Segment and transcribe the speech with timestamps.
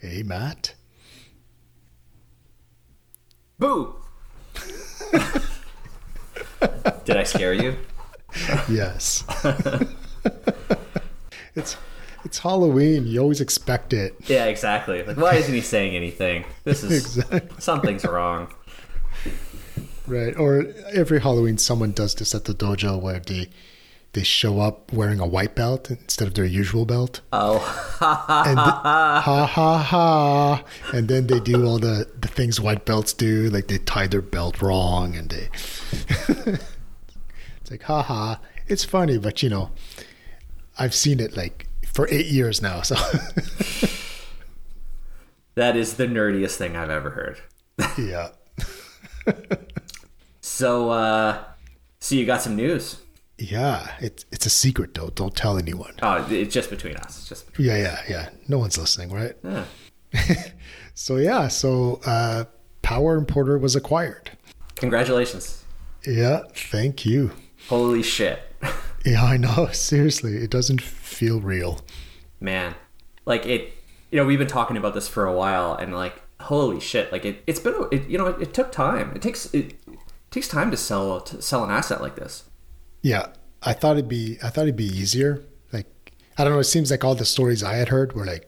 [0.00, 0.74] Hey, Matt.
[3.58, 3.96] Boo!
[7.04, 7.76] Did I scare you?
[8.70, 9.24] Yes.
[11.54, 11.76] it's
[12.24, 13.06] it's Halloween.
[13.06, 14.14] You always expect it.
[14.26, 15.02] Yeah, exactly.
[15.02, 16.44] Like, why isn't he saying anything?
[16.64, 17.50] This is Exactly.
[17.58, 18.48] something's wrong.
[20.06, 20.36] Right.
[20.36, 23.48] Or every Halloween someone does this at the dojo where they
[24.12, 27.20] they show up wearing a white belt instead of their usual belt.
[27.32, 27.58] Oh,
[28.46, 30.64] And th- ha ha ha.
[30.92, 34.22] And then they do all the, the things white belts do, like they tie their
[34.22, 35.48] belt wrong and they
[37.60, 38.40] It's like ha ha.
[38.66, 39.70] It's funny, but you know,
[40.78, 42.96] I've seen it like for eight years now, so
[45.54, 47.40] that is the nerdiest thing I've ever heard.
[47.98, 48.30] yeah.
[50.40, 51.44] So, uh,
[52.00, 52.98] so you got some news?
[53.40, 53.90] Yeah.
[54.00, 55.10] It's it's a secret though.
[55.14, 55.94] Don't tell anyone.
[56.02, 57.18] Oh, it's just between us.
[57.18, 58.28] It's just Yeah, yeah, yeah.
[58.48, 59.34] No one's listening, right?
[59.42, 59.64] yeah.
[60.94, 62.44] So yeah, so uh,
[62.82, 64.32] PowerImporter was acquired.
[64.76, 65.64] Congratulations!
[66.06, 67.30] Yeah, thank you.
[67.68, 68.40] Holy shit,
[69.06, 69.68] Yeah, I know.
[69.72, 71.80] Seriously, it doesn't feel real.
[72.38, 72.74] man!
[73.24, 73.72] Like it.
[74.10, 77.10] You know, we've been talking about this for a while, and like, holy shit!
[77.12, 77.44] Like it.
[77.46, 77.86] It's been.
[77.90, 79.12] It, you know, it, it took time.
[79.14, 79.46] It takes.
[79.54, 79.78] It,
[80.30, 82.44] takes time to sell to sell an asset like this.
[83.02, 83.28] Yeah,
[83.62, 84.38] I thought it'd be.
[84.42, 85.42] I thought it'd be easier.
[85.72, 85.86] Like,
[86.38, 86.58] I don't know.
[86.58, 88.46] It seems like all the stories I had heard were like,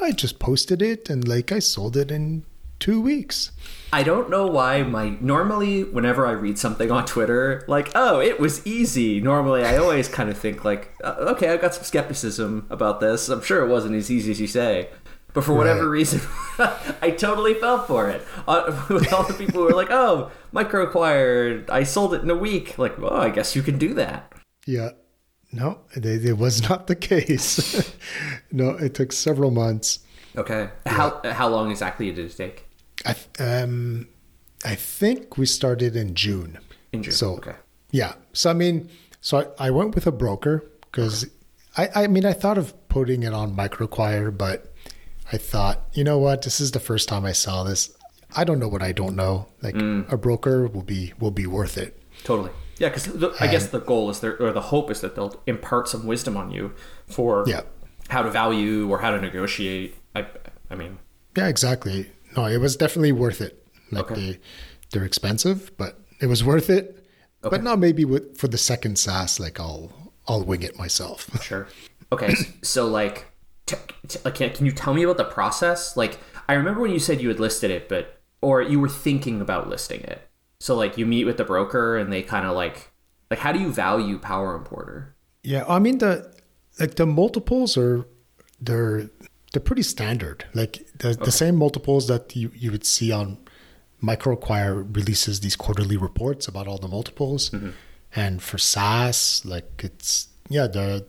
[0.00, 2.44] I just posted it and like I sold it in
[2.78, 3.50] two weeks.
[3.92, 8.38] I don't know why my normally whenever I read something on Twitter like oh it
[8.38, 12.66] was easy normally I always kind of think like uh, okay I've got some skepticism
[12.70, 14.90] about this I'm sure it wasn't as easy as you say
[15.34, 15.98] but for whatever Right.
[16.00, 16.20] reason
[17.02, 20.82] I totally fell for it uh, with all the people who were like oh micro
[20.82, 24.32] acquired I sold it in a week like well I guess you can do that
[24.66, 24.90] Yeah.
[25.50, 27.90] No, it, it was not the case.
[28.52, 30.00] no, it took several months.
[30.36, 32.64] okay how how long exactly did it take
[33.06, 34.08] I th- um,
[34.64, 36.58] I think we started in June.
[36.92, 37.54] in June So okay
[37.90, 38.12] yeah.
[38.34, 38.90] So I mean,
[39.22, 41.24] so I, I went with a broker because
[41.78, 44.67] I, I mean I thought of putting it on MicroAcquire, but
[45.32, 47.90] I thought, you know what, this is the first time I saw this.
[48.36, 49.46] I don't know what I don't know.
[49.62, 50.10] Like Mm.
[50.12, 52.00] a broker will be will be worth it.
[52.24, 52.50] Totally.
[52.78, 53.08] Yeah, because
[53.40, 56.36] I guess the goal is there, or the hope is that they'll impart some wisdom
[56.36, 56.72] on you
[57.06, 57.62] for Yeah.
[58.08, 59.96] how to value or how to negotiate.
[60.14, 60.26] I,
[60.70, 60.98] I mean,
[61.36, 62.10] Yeah, exactly.
[62.36, 63.64] No, it was definitely worth it.
[63.90, 64.14] Like Okay.
[64.20, 64.38] they
[64.90, 67.04] they're expensive, but it was worth it.
[67.44, 67.50] Okay.
[67.56, 71.28] But not maybe with for the second SaaS, like I'll I'll wing it myself.
[71.42, 71.68] sure.
[72.12, 73.26] Okay, so like,
[73.68, 75.96] t- t- can, can you tell me about the process?
[75.96, 76.18] Like,
[76.48, 79.68] I remember when you said you had listed it, but or you were thinking about
[79.68, 80.28] listing it.
[80.60, 82.90] So like, you meet with the broker and they kind of like,
[83.30, 85.12] like, how do you value PowerImporter?
[85.42, 86.34] Yeah, I mean the
[86.80, 88.06] like the multiples are
[88.60, 89.08] they're
[89.52, 90.44] they're pretty standard.
[90.54, 93.38] Like the the same multiples that you you would see on
[94.02, 97.70] MicroAcquire releases these quarterly reports about all the multiples, mm-hmm.
[98.14, 101.06] and for SaaS, like it's yeah the,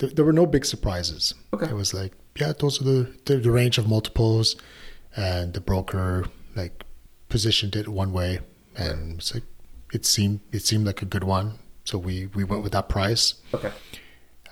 [0.00, 1.34] the there were no big surprises.
[1.54, 1.66] Okay.
[1.66, 4.56] it was like yeah those are the, the the range of multiples,
[5.16, 6.84] and the broker like
[7.28, 8.40] positioned it one way,
[8.76, 9.44] and it's like
[9.92, 13.34] it seemed it seemed like a good one, so we we went with that price.
[13.54, 13.70] Okay.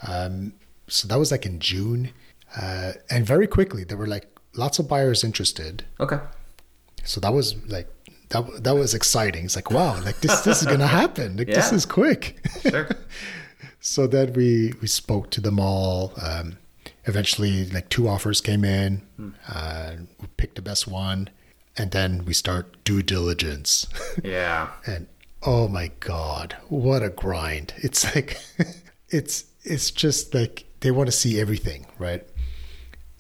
[0.07, 0.53] Um,
[0.87, 2.11] so that was like in June,
[2.57, 5.85] uh, and very quickly there were like lots of buyers interested.
[5.99, 6.19] Okay.
[7.05, 7.89] So that was like
[8.31, 9.47] that that was exciting.
[9.47, 11.37] It's like wow, like this this is gonna happen.
[11.37, 12.39] Like this is quick.
[12.63, 12.89] Sure.
[13.81, 16.13] so then we we spoke to them all.
[16.23, 16.59] Um,
[17.05, 19.03] eventually, like two offers came in.
[19.49, 21.31] Uh, we picked the best one,
[21.77, 23.87] and then we start due diligence.
[24.25, 24.71] yeah.
[24.87, 25.07] and
[25.45, 28.39] oh my god what a grind it's like
[29.09, 32.27] it's it's just like they want to see everything right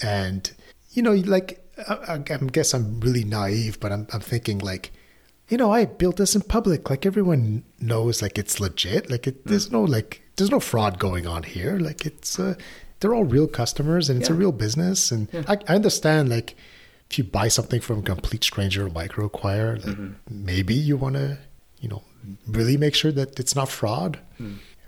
[0.03, 0.53] and
[0.91, 4.91] you know like I, I I guess i'm really naive but i'm i'm thinking like
[5.49, 6.91] you know i built this in public.
[6.91, 9.11] Like everyone knows like it's legit.
[9.11, 11.79] Like it, there's no like there's no fraud going on here.
[11.79, 12.55] Like it's uh,
[13.01, 15.11] they're all real customers and it's a real business.
[15.11, 16.57] And I, I understand like
[17.11, 19.99] if you buy something from a complete stranger MicroAcquire like
[20.29, 21.39] maybe you want to
[21.81, 22.03] you know
[22.47, 24.19] really make sure that it's not fraud.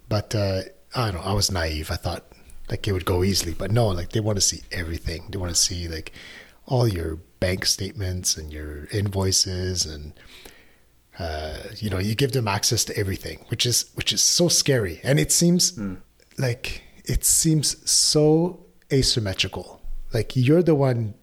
[0.09, 0.63] But uh
[0.95, 1.91] i don't know i was naive.
[1.91, 2.25] I thought
[2.69, 3.55] like it would go easily.
[3.55, 5.29] But no like they want to see everything.
[5.31, 6.13] They want to see like
[6.67, 10.13] all your bank statements and your invoices and
[11.25, 14.97] uh, you know you give them access to everything which is which is so scary
[15.05, 15.79] and it seems
[16.47, 18.61] like it seems so
[18.93, 19.67] asymmetrical
[20.15, 21.15] like you're the one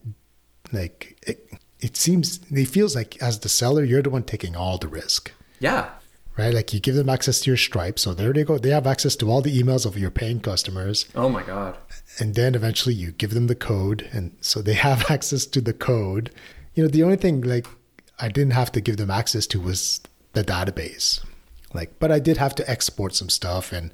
[0.72, 1.38] like it,
[1.80, 5.32] it seems it feels like as the seller you're the one taking all the risk
[5.60, 5.90] Yeah.
[6.38, 6.54] right?
[6.54, 8.58] Like you give them access to your Stripe, so there they go.
[8.60, 11.74] They have access to all the emails of your paying customers, Oh my god.
[12.20, 15.74] and then eventually you give them the code, and so they have access to the
[15.74, 16.30] code.
[16.76, 17.66] You know, the only thing like
[18.20, 20.02] I didn't have to give them access to was
[20.34, 21.24] the database,
[21.74, 23.92] like, but I did have to export some stuff and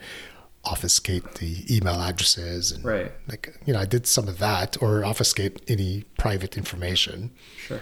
[0.65, 3.11] obfuscate the email addresses and Right.
[3.27, 7.31] like you know I did some of that or obfuscate any private information.
[7.57, 7.81] Sure.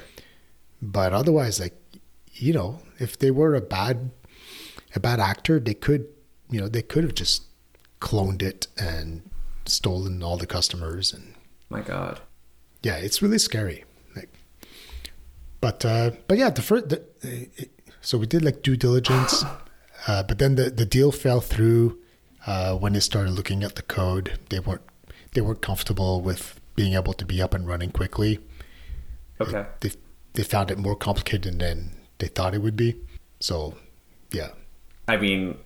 [0.81, 1.75] But otherwise, like
[2.33, 4.09] you know, if they were a bad
[4.95, 6.07] a bad actor, they could
[6.49, 7.43] you know they could have just
[7.99, 9.21] cloned it and
[9.65, 11.35] stolen all the customers and
[11.69, 12.19] My god.
[12.81, 13.85] yeah, it's really scary.
[15.61, 17.71] But uh, but yeah, the first the, it,
[18.01, 19.43] so we did like due diligence,
[20.07, 21.99] uh, but then the the deal fell through
[22.45, 24.39] uh, when they started looking at the code.
[24.49, 24.81] They weren't
[25.33, 28.39] they weren't comfortable with being able to be up and running quickly.
[29.39, 29.65] Okay.
[29.79, 29.91] They
[30.33, 32.95] they found it more complicated than they thought it would be.
[33.39, 33.75] So
[34.31, 34.49] yeah,
[35.07, 35.57] I mean,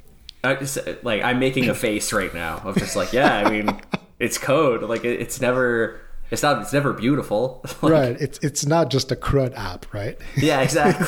[0.43, 3.79] I just, like I'm making a face right now of just like, yeah, I mean,
[4.19, 4.83] it's code.
[4.83, 6.01] Like it, it's never,
[6.31, 7.63] it's not, it's never beautiful.
[7.81, 8.17] Like, right.
[8.21, 10.17] It's it's not just a CRUD app, right?
[10.37, 11.07] Yeah, exactly.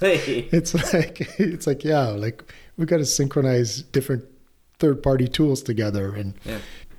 [0.52, 2.44] It's like it's like yeah, like
[2.76, 4.24] we got to synchronize different
[4.78, 6.58] third party tools together and yeah.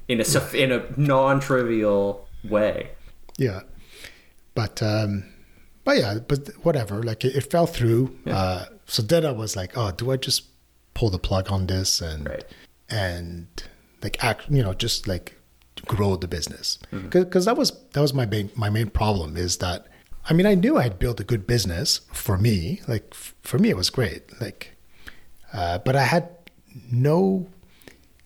[0.10, 2.90] In a in a non-trivial way.
[3.38, 3.62] yeah.
[4.56, 5.24] But um
[5.86, 8.18] but yeah, but whatever, like it, it fell through.
[8.26, 10.44] Uh so then I was like, oh, do I just
[10.94, 12.44] pull the plug on this and Right.
[12.90, 13.48] and
[14.04, 15.38] like act, you know, just like
[15.96, 16.80] grow the business.
[16.94, 17.30] Mm-hmm.
[17.34, 19.88] Cuz that was that was my main my main problem is that
[20.30, 22.82] I mean, I knew I'd built a good business for me.
[22.88, 24.22] Like f- for me it was great.
[24.40, 24.78] Like
[25.54, 26.30] uh, but I had
[26.92, 27.48] no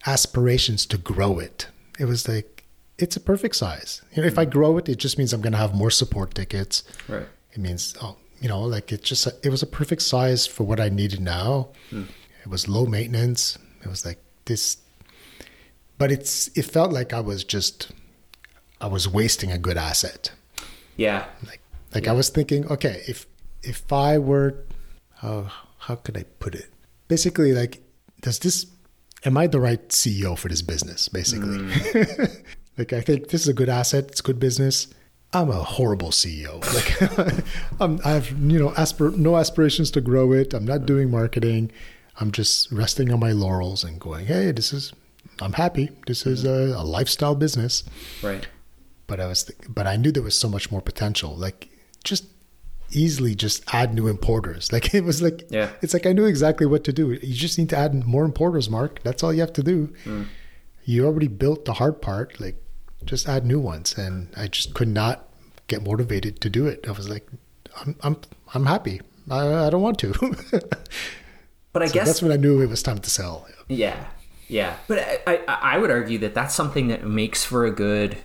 [0.06, 1.68] aspirations to grow it.
[2.00, 2.66] It was like
[2.98, 4.02] it's a perfect size.
[4.14, 4.52] You know, if I mm-hmm.
[4.52, 6.84] grow it, it just means I'm going to have more support tickets.
[7.08, 7.28] Right.
[7.52, 10.80] It means, oh, you know, like it just it was a perfect size for what
[10.80, 11.70] I needed now.
[11.92, 12.08] Mm.
[12.44, 13.58] It was low maintenance.
[13.84, 14.78] It was like this,
[15.98, 17.92] but it's it felt like I was just
[18.82, 20.32] I was wasting a good asset.
[20.98, 21.26] Yeah.
[21.48, 21.62] Like
[21.94, 23.28] like I was thinking, okay, if
[23.62, 24.56] if I were,
[25.16, 26.70] how how could I put it?
[27.08, 27.82] Basically, like,
[28.22, 28.66] does this?
[29.26, 31.08] Am I the right CEO for this business?
[31.08, 32.44] Basically, mm.
[32.78, 34.06] like I think this is a good asset.
[34.10, 34.88] It's good business.
[35.32, 36.62] I'm a horrible CEO.
[36.74, 37.44] Like,
[37.80, 40.54] I'm, I have you know aspir- no aspirations to grow it.
[40.54, 41.72] I'm not doing marketing.
[42.20, 44.94] I'm just resting on my laurels and going, hey, this is.
[45.42, 45.90] I'm happy.
[46.08, 47.84] This is a, a lifestyle business
[48.22, 48.48] Right.
[49.08, 51.36] but I was, th- but I knew there was so much more potential.
[51.36, 51.70] Like
[52.04, 52.26] just
[52.92, 54.72] easily just add new importers.
[54.74, 55.70] Like it was like, Yeah.
[55.82, 57.12] it's like I knew exactly what to do.
[57.12, 59.02] You just need to add more importers, Marc.
[59.04, 59.94] That's all you have to do.
[60.06, 60.28] Mm.
[60.86, 62.40] You already built the hard part.
[62.40, 62.56] Like
[63.06, 63.98] just add new ones.
[63.98, 65.28] And I just could not
[65.68, 66.86] get motivated to do it.
[66.88, 67.28] I was like,
[67.80, 68.18] I'm, I'm,
[68.54, 69.02] I'm happy.
[69.32, 70.14] I, I don't want to.
[71.74, 73.48] But I So guess that's when I knew it was time to sell.
[73.68, 74.06] Yeah,
[74.48, 74.78] yeah.
[74.88, 78.18] But I, I, I would argue that that's something that makes for a good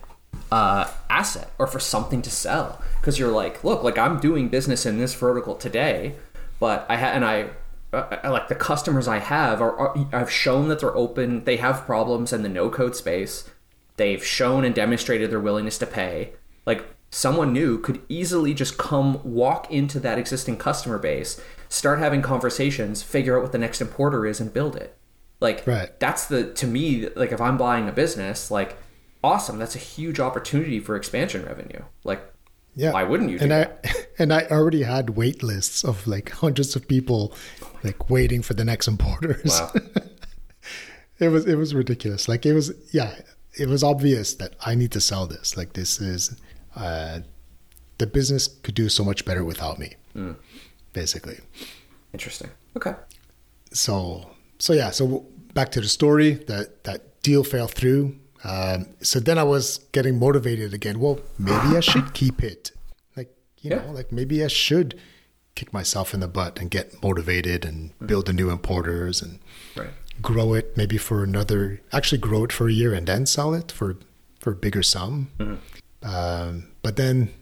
[0.51, 4.85] uh, asset or for something to sell because you're like, look, like I'm doing business
[4.85, 6.15] in this vertical today,
[6.59, 7.49] but I and I.
[7.91, 11.43] uh, like the customers I have are, are I've shown that they're open.
[11.45, 13.49] They have problems in the no code space.
[13.97, 16.33] They've shown and demonstrated their willingness to pay.
[16.67, 22.21] Like someone new could easily just come walk into that existing customer base, start having
[22.21, 24.95] conversations, figure out what the next importer is, and build it.
[25.39, 25.97] Like Right.
[25.99, 28.77] that's the to me like if I'm buying a business, like
[29.23, 31.81] awesome, that's a huge opportunity for expansion revenue.
[32.03, 32.21] Like
[32.75, 32.91] Yeah.
[32.93, 33.67] Why wouldn't you do and I
[34.19, 37.33] and I already had wait lists of like hundreds of people
[37.83, 39.59] like waiting for the next importers.
[39.59, 39.71] wow,
[41.19, 42.27] it was it was ridiculous.
[42.27, 43.15] Like it was yeah,
[43.57, 45.55] it was obvious that I need to sell this.
[45.57, 46.35] Like this is
[46.75, 47.19] uh
[47.97, 49.93] the business could do so much better without me.
[50.93, 51.39] Basically.
[52.13, 52.49] interesting.
[52.77, 52.93] Okay,
[53.71, 58.15] So so yeah, so back to the story that that deal fell through.
[58.43, 60.99] Um, so then I was getting motivated again.
[60.99, 62.71] Well, maybe I should keep it.
[63.17, 63.29] Like
[63.61, 63.83] you Yeah.
[63.85, 64.97] know, like maybe I should
[65.55, 69.39] kick myself in the butt and get motivated and build the new importers and
[69.75, 69.89] right.
[70.21, 71.81] grow it maybe for another.
[71.91, 73.97] Actually, grow it for a year and then sell it for
[74.39, 75.27] for a bigger sum.
[76.01, 77.33] Um, but then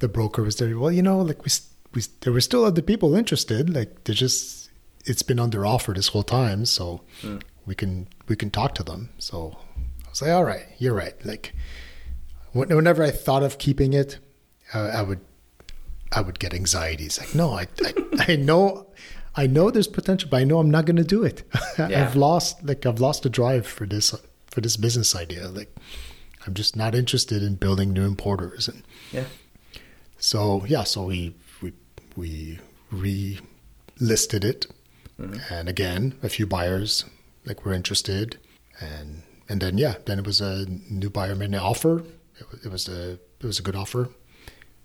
[0.00, 0.78] the broker was there.
[0.78, 1.50] Well, you know, like we
[1.94, 3.72] we there were still other people interested.
[3.74, 4.65] Like they just
[5.06, 7.00] it's been under offer this whole time, so
[7.66, 9.10] we can we can talk to them.
[9.18, 9.56] So
[10.06, 11.14] I was like, all right, you're right.
[11.24, 11.54] Like
[12.52, 14.18] whenever I thought of keeping it,
[14.74, 15.20] uh, I would
[16.12, 17.04] I would get anxiety.
[17.04, 17.92] It's like, no, I I,
[18.32, 18.86] I know.
[19.38, 21.42] I know there's potential, but I know I'm not going to do it.
[21.78, 22.06] Yeah.
[22.06, 24.14] I've lost, like, I've lost the drive for this
[24.50, 25.48] for this business idea.
[25.48, 25.76] Like,
[26.46, 28.82] I'm just not interested in building new importers, and
[29.12, 29.24] Yeah.
[30.18, 31.72] so yeah, so we we
[32.16, 32.60] we
[34.00, 34.66] relisted it,
[35.20, 35.52] Mm-hmm.
[35.54, 37.04] and again, a few buyers
[37.46, 38.38] like were interested,
[38.80, 42.00] and and then yeah, then it was a new buyer made an offer.
[42.38, 44.10] It was, it was a it was a good offer,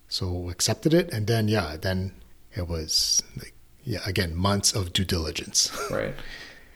[0.08, 2.14] so accepted it, and then yeah, then
[2.56, 5.70] it was like yeah again months of due diligence.
[5.92, 6.16] Right.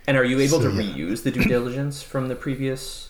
[0.08, 0.94] And are you able So, to yeah.
[0.94, 3.10] reuse the due diligence from the previous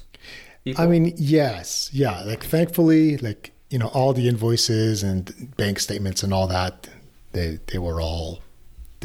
[0.64, 0.82] people?
[0.82, 2.22] I mean, yes, yeah.
[2.24, 6.88] Like, thankfully, like you know, all the invoices and bank statements and all that,
[7.34, 8.40] they they were all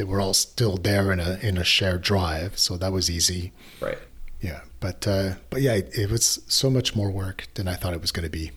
[0.00, 3.52] they were all still there in a in a shared drive, so that was easy.
[3.82, 3.98] right.
[4.40, 7.92] Yeah, but uh, but yeah, it, it was so much more work than I thought
[7.92, 8.50] it was going to be.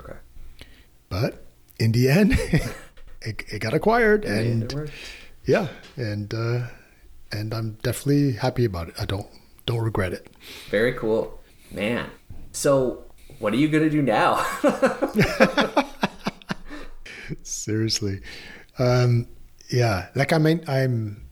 [0.00, 0.16] Okay.
[1.10, 1.44] But
[1.78, 2.32] in the end,
[3.20, 4.90] it, it got acquired, And and
[5.44, 6.68] yeah, and uh,
[7.30, 8.94] and I'm definitely happy about it.
[8.98, 9.26] I don't
[9.66, 10.30] don't regret it.
[10.70, 11.38] Very cool.
[11.70, 12.08] Man.
[12.52, 13.04] So
[13.40, 14.42] what are you gonna do now?
[17.42, 18.22] Seriously.
[18.78, 19.26] Um,
[19.70, 21.22] yeah, like I mean, I'm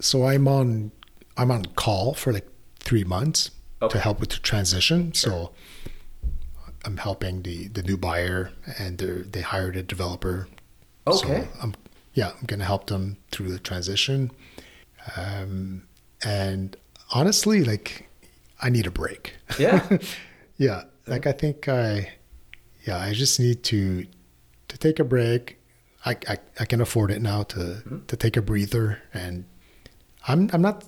[0.00, 0.92] so I'm on
[1.36, 2.48] I'm on call for like
[2.80, 3.94] three months Okay.
[3.94, 5.12] to help with the transition.
[5.14, 5.52] So
[6.84, 10.48] I'm helping the the new buyer, and they they hired a developer.
[11.06, 11.42] Okay.
[11.42, 11.74] So I'm
[12.14, 14.30] yeah, I'm gonna help them through the transition.
[15.16, 15.84] Um,
[16.24, 16.76] and
[17.12, 18.08] honestly, like
[18.60, 19.34] I need a break.
[19.58, 19.86] yeah.
[20.58, 22.12] Yeah, like I think I,
[22.86, 24.06] yeah, I just need to
[24.68, 25.58] to take a break.
[26.04, 28.06] I I, I can afford it now to mm-hmm.
[28.06, 29.44] to take a breather, and
[30.26, 30.84] I'm I'm not,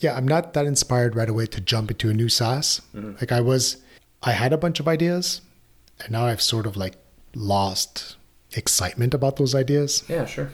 [0.00, 2.80] yeah, I'm not that inspired right away to jump into a new SaaS.
[2.94, 3.12] Mm-hmm.
[3.20, 3.78] Like I was,
[4.22, 5.40] I had a bunch of ideas,
[6.00, 6.94] and now I've sort of like
[7.34, 8.16] lost
[8.52, 10.04] excitement about those ideas.
[10.08, 10.50] Yeah, sure.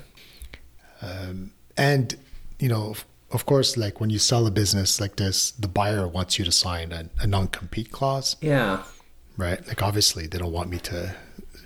[1.00, 2.16] Um, and
[2.58, 6.06] you know, of, of course, like when you sell a business like this, the buyer
[6.06, 8.36] wants you to sign a, a non-compete clause.
[8.40, 8.82] Yeah.
[9.36, 9.66] right?
[9.66, 11.14] Like obviously they don't want me to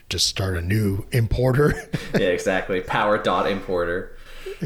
[0.08, 1.74] just start a new importer.
[2.14, 2.80] Yeah, exactly.
[2.80, 4.16] Power dot importer.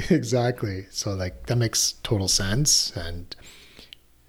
[0.08, 0.86] exactly.
[0.90, 3.34] So like that makes total sense and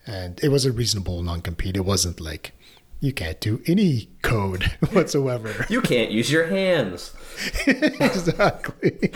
[0.08, 1.78] and it was a reasonable non-compete.
[1.78, 2.54] It wasn't like
[3.00, 5.66] you can't do any code whatsoever.
[5.70, 7.14] You can't use your hands.
[7.68, 9.12] exactly.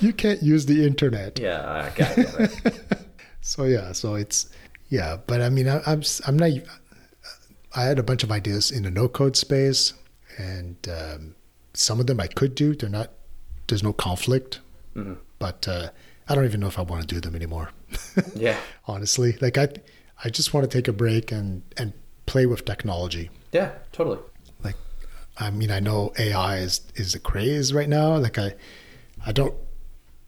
[0.00, 1.38] you can't use the internet.
[1.38, 2.76] Yeah, I got it.
[3.40, 4.48] So yeah, so it's
[4.90, 6.50] yeah, but I mean I, I'm I'm not
[7.74, 9.94] I had a bunch of ideas in the no code space
[10.38, 11.34] and um,
[11.74, 12.74] some of them I could do.
[12.74, 13.10] They're not
[13.68, 14.60] there's no conflict.
[15.38, 15.88] But uh,
[16.28, 17.70] I don't even know if I want to do them anymore.
[18.34, 18.58] Yeah.
[18.86, 19.68] Honestly, like I
[20.24, 21.92] I just want to take a break and and
[22.26, 23.30] play with technology.
[23.52, 24.18] Yeah, totally.
[24.62, 24.76] Like
[25.38, 28.16] I mean I know AI is is a craze right now.
[28.16, 28.54] Like I
[29.24, 29.54] I don't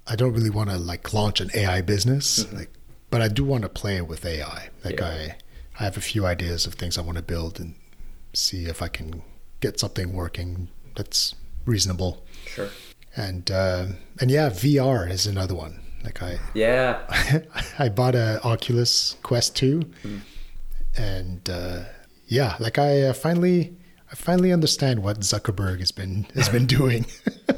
[0.06, 2.50] I don't really want to like launch an AI business.
[2.52, 2.70] Like
[3.10, 4.70] but I do want to play with AI.
[4.84, 5.08] Like Yeah.
[5.08, 5.36] I
[5.78, 7.74] I have a few ideas of things I want to build and
[8.32, 9.22] see if I can
[9.62, 12.26] get something working that's reasonable.
[12.46, 12.68] Sure.
[13.16, 13.86] And uh,
[14.20, 15.80] and yeah, VR is another one.
[16.04, 17.00] Like I Yeah.
[17.78, 19.82] I bought a Oculus Quest 2
[20.96, 21.84] and uh,
[22.26, 23.74] yeah, like I uh, finally
[24.10, 27.06] I finally understand what Zuckerberg has been has been doing.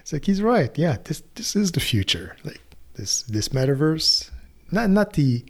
[0.00, 0.76] it's like he's right.
[0.76, 2.36] Yeah, this this is the future.
[2.44, 2.60] Like
[2.94, 4.30] this this metaverse,
[4.70, 5.44] not not the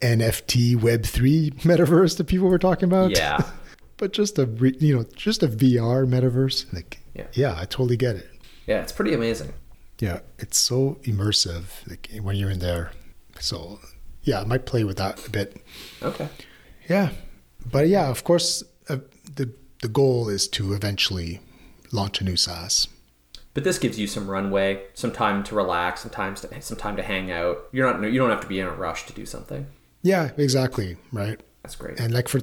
[0.00, 3.10] NFT Web three metaverse that people were talking about.
[3.12, 3.42] Yeah.
[4.00, 6.72] But just a re- you know just a VR metaverse.
[6.72, 7.26] Like Yeah.
[7.34, 8.28] yeah, I totally get it.
[8.66, 9.52] Yeah, it's pretty amazing.
[10.00, 12.92] Yeah, it's so immersive like when you're in there.
[13.38, 13.78] So
[14.22, 15.56] yeah, I might play with that a bit.
[16.02, 16.28] Okay.
[16.88, 17.10] Yeah,
[17.70, 18.98] but yeah, of course, uh,
[19.36, 19.52] the
[19.82, 21.40] the goal is to eventually
[21.92, 22.88] launch a new SaaS.
[23.52, 26.96] But this gives you some runway, some time to relax, some time to some time
[26.96, 27.58] to hang out.
[27.72, 29.66] You're not you don't have to be in a rush to do something.
[30.02, 31.38] Yeah, exactly, right.
[31.62, 32.00] That's great.
[32.00, 32.40] And like for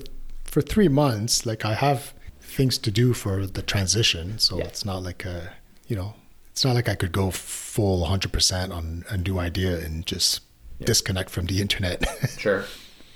[0.58, 4.64] for three months, like I have things to do for the transition, so Yeah.
[4.64, 5.52] it's not like a
[5.88, 6.16] you know,
[6.52, 10.42] it's not like I could go full 100% on a new idea and just
[10.84, 12.04] disconnect from the internet.
[12.40, 12.66] Sure.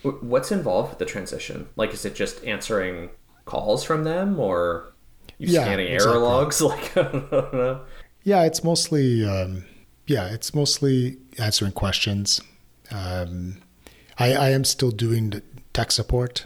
[0.03, 1.67] What's involved with the transition?
[1.75, 3.09] Like, is it just answering
[3.45, 4.93] calls from them, or
[5.39, 6.61] you Yeah, scanning error logs?
[6.71, 7.81] Like, I don't know.
[8.23, 9.65] Yeah, it's mostly um,
[10.05, 12.39] yeah, it's mostly answering questions.
[12.91, 13.57] Um,
[14.19, 15.41] I I am still doing the
[15.73, 16.45] tech support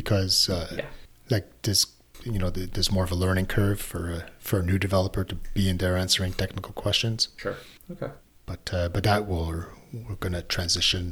[0.00, 0.86] because uh, Yeah.
[1.34, 1.82] like there's
[2.24, 5.34] you know there's more of a learning curve for a, for a new developer to
[5.58, 7.28] be in there answering technical questions.
[7.42, 7.56] Sure.
[7.92, 8.10] Okay.
[8.50, 9.64] But uh, but that will
[10.06, 11.02] we're gonna transition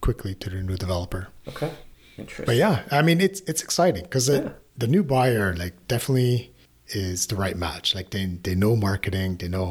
[0.00, 1.22] quickly to the new developer.
[1.52, 1.70] Okay.
[2.18, 2.46] Interesting.
[2.46, 4.40] But yeah, I mean it's it's exciting because Yeah.
[4.40, 6.52] the, the new buyer like definitely
[6.88, 7.94] is the right match.
[7.94, 9.68] Like they they know marketing, they know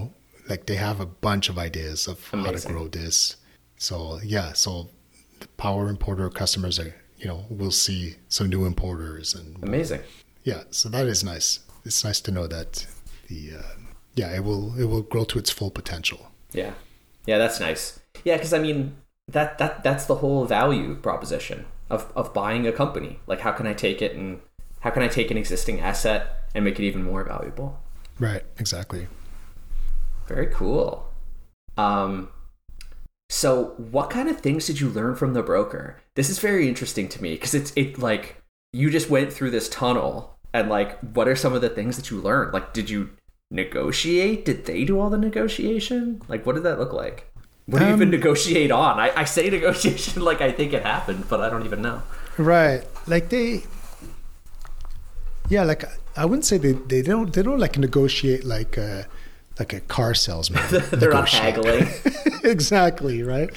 [0.51, 3.37] like they have a bunch of ideas of how to grow this.
[3.77, 4.89] So yeah, so
[5.39, 6.93] the Power Importer customers are
[7.23, 10.01] you know we'll see some new importers and Amazing.
[10.43, 11.59] yeah, so that is nice.
[11.85, 12.85] It's nice to know that
[13.29, 13.75] the uh,
[14.15, 16.31] yeah it will it will grow to its full potential.
[16.51, 16.73] Yeah.
[17.25, 17.99] Yeah, that's nice.
[18.25, 18.97] Yeah, because I mean
[19.29, 23.19] that that that's the whole value proposition of of buying a company.
[23.25, 24.41] Like, how can I take it and
[24.81, 27.79] how can I take an existing asset and make it even more valuable?
[28.19, 28.43] Right.
[28.59, 29.07] Exactly.
[30.27, 31.07] Very cool.
[31.77, 32.29] Um,
[33.33, 35.97] so what kind of things did you learn from the broker?
[36.13, 38.37] This is very interesting to me because it's it like
[38.71, 42.11] you just went through this tunnel and like what are some of the things that
[42.11, 42.53] you learned?
[42.53, 43.09] Like, did you
[43.49, 44.45] negotiate?
[44.45, 46.21] Did they do all the negotiation?
[46.27, 47.31] Like, what did that look like?
[47.65, 48.99] What do you even Um, negotiate on?
[48.99, 52.03] I, I say negotiation like I think it happened, but I don't even know.
[52.37, 52.83] Right.
[53.07, 53.63] Like they
[55.49, 55.83] Yeah, like
[56.15, 59.07] I wouldn't say they, they don't they don't like negotiate like a
[59.59, 60.61] like a car salesman.
[60.91, 61.87] They're not haggling.
[62.51, 63.49] exactly, right?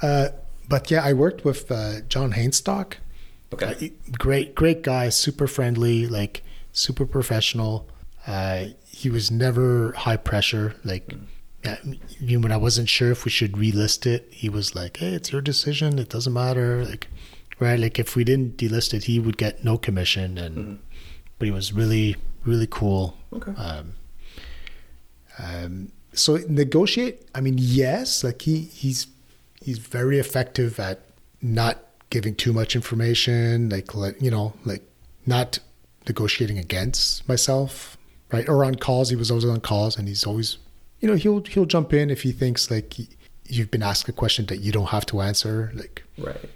[0.00, 0.28] Uh,
[0.68, 2.94] but yeah, I worked with uh, John Hainstock.
[3.52, 3.66] Okay.
[3.66, 7.88] Uh, great, great guy, super friendly, like super professional.
[8.26, 10.74] Uh, he was never high pressure.
[10.84, 11.12] Like,
[11.64, 11.76] yeah,
[12.20, 15.32] even when I wasn't sure if we should relist it, he was like, "Hey, it's
[15.32, 15.98] your decision.
[15.98, 17.08] It doesn't matter." Like,
[17.58, 17.78] right?
[17.78, 20.38] Like, if we didn't delist it, he would get no commission.
[20.38, 20.78] And
[21.38, 23.16] but he was really, really cool.
[23.32, 23.52] Okay.
[23.52, 23.94] Um,
[25.38, 27.22] um, so negotiate.
[27.34, 29.06] I mean, yes, like he he's
[29.60, 31.00] he's very effective at
[31.40, 31.78] not
[32.10, 33.68] giving too much information.
[33.68, 34.82] Like let you know, like
[35.26, 35.58] not
[36.08, 37.96] negotiating against myself,
[38.32, 38.48] right?
[38.48, 40.58] Or on calls, he was always on calls, and he's always,
[41.00, 43.08] you know, he'll he'll jump in if he thinks like he,
[43.46, 46.50] you've been asked a question that you don't have to answer, like Right.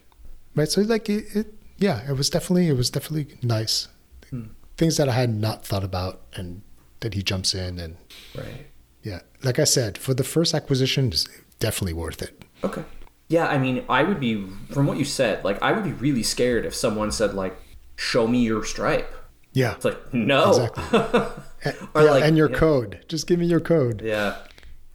[0.55, 0.69] right.
[0.69, 3.89] So like it, it yeah, it was definitely it was definitely nice.
[4.31, 4.45] Hmm.
[4.77, 6.63] Things that I had not thought about, and
[7.01, 7.97] that he jumps in and
[8.37, 8.67] Right.
[9.07, 11.29] Yeah, like I said, for the first acquisition, it's
[11.61, 12.43] definitely worth it.
[12.65, 12.83] Okay.
[13.29, 16.25] Yeah, I mean, I would be from what you said, like I would be really
[16.25, 17.57] scared if someone said like,
[17.95, 19.13] "Show me your stripe."
[19.53, 20.51] Yeah, It's like, no.
[20.51, 20.85] Exactly.
[21.65, 22.59] and, yeah, like- and your yeah.
[22.59, 23.05] code.
[23.09, 24.39] Just give me your code, yeah.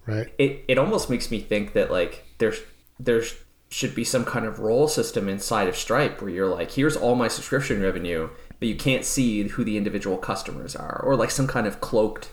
[0.05, 0.27] right?
[0.37, 2.59] It it almost makes me think that like there's
[2.99, 3.35] there's
[3.69, 7.15] should be some kind of role system inside of Stripe where you're like, here's all
[7.15, 11.47] my subscription revenue, but you can't see who the individual customers are, or like some
[11.47, 12.29] kind of cloaked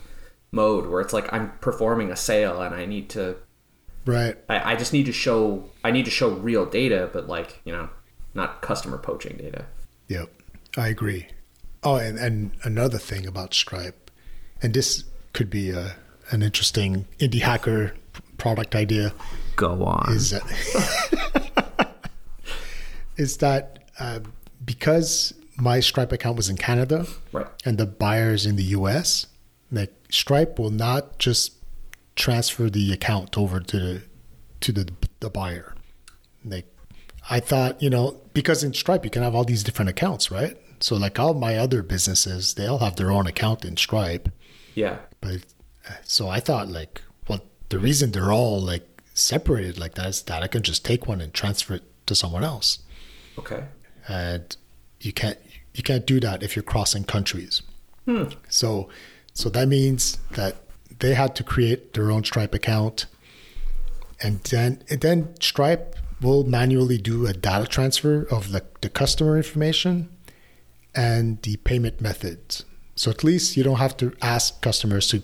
[0.50, 3.36] mode where it's like I'm performing a sale and I need to
[4.06, 4.36] Right.
[4.48, 7.72] I, I just need to show I need to show real data, but like, you
[7.72, 7.90] know,
[8.34, 9.66] not customer poaching data.
[10.08, 10.30] Yep,
[10.78, 11.26] I agree.
[11.82, 14.10] Oh, and, and another thing about Stripe,
[14.62, 15.94] and this could be a,
[16.30, 17.94] an interesting indie hacker
[18.38, 19.12] product idea,
[19.56, 20.10] Go on.
[20.12, 21.94] is that
[23.16, 24.20] is that uh,
[24.64, 27.46] because my Stripe account was in Canada, Right.
[27.64, 29.26] and the buyers in the US,
[29.70, 31.54] like Stripe will not just
[32.16, 34.02] transfer the account over to the
[34.60, 35.74] to the the buyer.
[36.44, 36.66] Like
[37.30, 40.56] I thought, you know, because in Stripe you can have all these different accounts, right?
[40.80, 44.28] So like all my other businesses, they all have their own account in Stripe.
[44.74, 44.98] Yeah.
[45.20, 45.44] But
[46.04, 50.42] so I thought like, well, the reason they're all like separated like that is that
[50.42, 52.78] I can just take one and transfer it to someone else.
[53.38, 53.64] Okay.
[54.08, 54.56] And
[55.00, 55.38] you can't
[55.74, 57.62] you can't do that if you're crossing countries.
[58.04, 58.24] Hmm.
[58.48, 58.88] So
[59.38, 60.56] so that means that
[60.98, 63.06] they had to create their own Stripe account,
[64.20, 69.36] and then and then Stripe will manually do a data transfer of the, the customer
[69.36, 70.08] information
[70.92, 72.64] and the payment methods.
[72.96, 75.22] So at least you don't have to ask customers to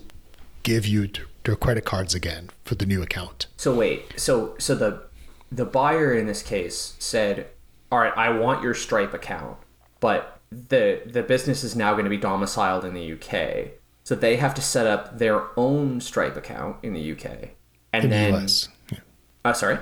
[0.63, 1.09] give you
[1.43, 3.47] their credit cards again for the new account.
[3.57, 5.03] So wait, so so the
[5.51, 7.47] the buyer in this case said,
[7.91, 9.57] "All right, I want your Stripe account,
[9.99, 13.73] but the the business is now going to be domiciled in the UK,
[14.05, 17.49] so they have to set up their own Stripe account in the UK,
[17.91, 18.69] and In then the US.
[18.91, 18.99] Yeah.
[19.43, 19.79] uh, sorry,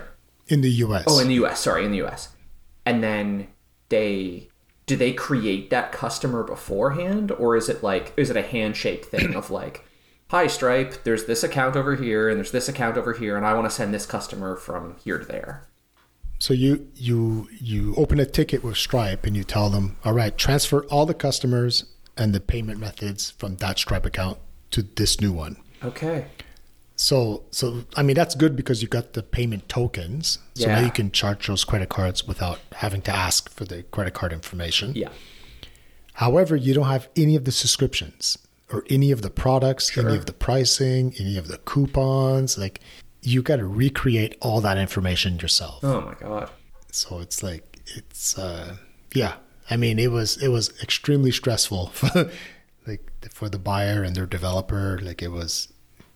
[0.47, 1.03] In the US.
[1.07, 2.29] oh, in the US, sorry, in the US,
[2.85, 3.49] and then
[3.89, 4.47] they
[4.87, 9.35] do they create that customer beforehand, or is it like is it a handshake thing
[9.35, 9.85] of like."
[10.29, 13.53] Hi Stripe, there's this account over here and there's this account over here and I
[13.53, 15.67] want to send this customer from here to there.
[16.39, 20.35] So you you you open a ticket with Stripe and you tell them, all right,
[20.35, 21.85] transfer all the customers
[22.17, 24.37] and the payment methods from that Stripe account
[24.71, 25.57] to this new one.
[25.83, 26.25] Okay.
[26.95, 30.39] So so I mean that's good because you got the payment tokens.
[30.53, 34.13] So now you can charge those credit cards without having to ask for the credit
[34.13, 34.93] card information.
[34.95, 35.09] Yeah.
[36.13, 38.37] However, you don't have any of the subscriptions
[38.71, 42.57] or any of the products, any of the pricing, any of the coupons.
[42.57, 42.79] Like
[43.21, 45.83] you got to recreate all that information yourself.
[45.83, 46.51] Oh my god.
[46.91, 48.77] So it's like it's uh
[49.15, 49.33] yeah.
[49.69, 52.29] I mean it was it was extremely stressful for
[52.87, 54.99] like for the buyer and their developer.
[55.01, 55.69] Like it was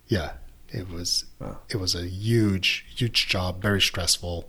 [0.06, 0.32] yeah,
[0.68, 1.58] it was Wow.
[1.68, 4.48] it was a huge, huge job, very stressful.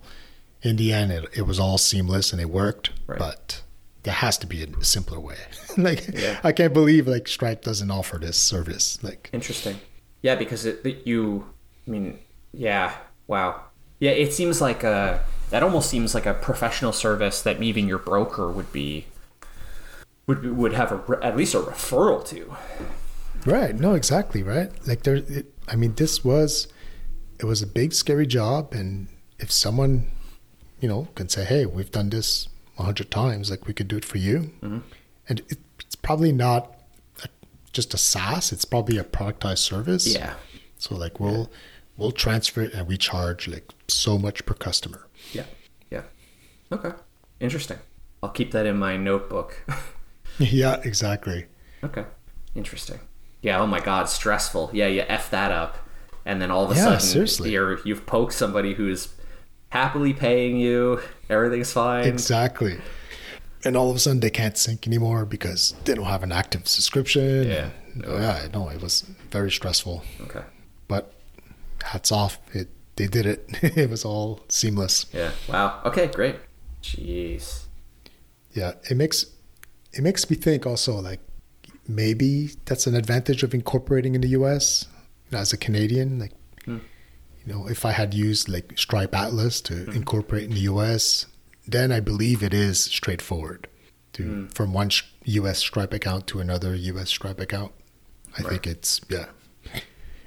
[0.62, 2.90] In the end it, it was all seamless and it worked.
[3.08, 3.20] Right.
[3.20, 3.62] But
[4.04, 5.38] there has to be a simpler way.
[5.78, 6.40] like Yeah.
[6.44, 9.02] I can't believe like Stripe doesn't offer this service.
[9.04, 9.80] Like Interesting.
[10.22, 11.46] Yeah, because it, you
[11.88, 12.20] I mean,
[12.54, 12.94] yeah.
[13.28, 13.62] Wow.
[14.00, 18.00] Yeah, it seems like a that almost seems like a professional service that even your
[18.00, 19.06] broker would be
[20.28, 22.56] would would have a, at least a referral to.
[23.46, 23.74] Right.
[23.76, 24.44] No, exactly.
[24.44, 24.70] Right.
[24.88, 26.68] Like there, it, I mean, this was,
[27.40, 28.74] it was a big, scary job.
[28.74, 29.08] And
[29.40, 30.12] if someone,
[30.80, 33.98] you know, can say, hey, we've done this a hundred times, like we could do
[33.98, 34.52] it for you.
[34.62, 34.80] Mm-hmm.
[35.28, 36.76] And it, it's probably not
[37.24, 37.28] a,
[37.72, 40.06] just a SaaS, it's probably a productized service.
[40.14, 40.34] Yeah.
[40.78, 41.50] So like we'll,
[41.98, 45.08] we'll transfer it and we charge like so much per customer.
[45.34, 45.44] Yeah.
[45.90, 46.04] Yeah.
[46.72, 46.92] Okay.
[47.40, 47.78] Interesting.
[48.22, 49.64] I'll keep that in my notebook.
[50.40, 51.46] yeah, exactly.
[51.84, 52.06] Okay.
[52.56, 53.00] Interesting.
[53.42, 53.60] Yeah.
[53.60, 54.10] Oh my God.
[54.10, 54.72] Stressful.
[54.74, 54.88] Yeah.
[54.88, 55.78] You f that up,
[56.26, 57.52] and then all of a Yeah, sudden seriously.
[57.52, 59.10] you're you've poked somebody who's
[59.70, 61.02] happily paying you.
[61.30, 62.06] Everything's fine.
[62.06, 62.80] Exactly.
[63.66, 66.68] And all of a sudden they can't sync anymore because they don't have an active
[66.68, 67.48] subscription.
[67.48, 67.70] Yeah.
[67.96, 70.04] Yeah, no, it was very stressful.
[70.22, 70.42] Okay.
[70.88, 71.14] But
[71.84, 72.40] hats off.
[72.54, 73.50] It they did it.
[73.78, 75.06] it was all seamless.
[75.14, 75.32] Yeah.
[75.48, 75.82] Wow.
[75.86, 76.08] Okay.
[76.08, 76.36] Great.
[76.84, 77.64] Jeez.
[78.54, 78.74] Yeah.
[78.92, 79.26] It makes
[79.94, 81.22] it makes me think also like
[81.88, 84.86] maybe that's an advantage of incorporating in the US
[85.32, 86.20] as a Canadian.
[86.20, 86.34] Like
[86.66, 86.80] Hmm.
[87.46, 89.92] you know, if I had used like Stripe Atlas to Hmm.
[89.92, 91.26] incorporate in the US,
[91.68, 93.68] then I believe it is straightforward
[94.14, 94.46] to Hmm.
[94.48, 94.90] from one
[95.26, 97.72] US Stripe account to another US Stripe account.
[98.38, 98.50] I Right.
[98.52, 99.28] think it's yeah.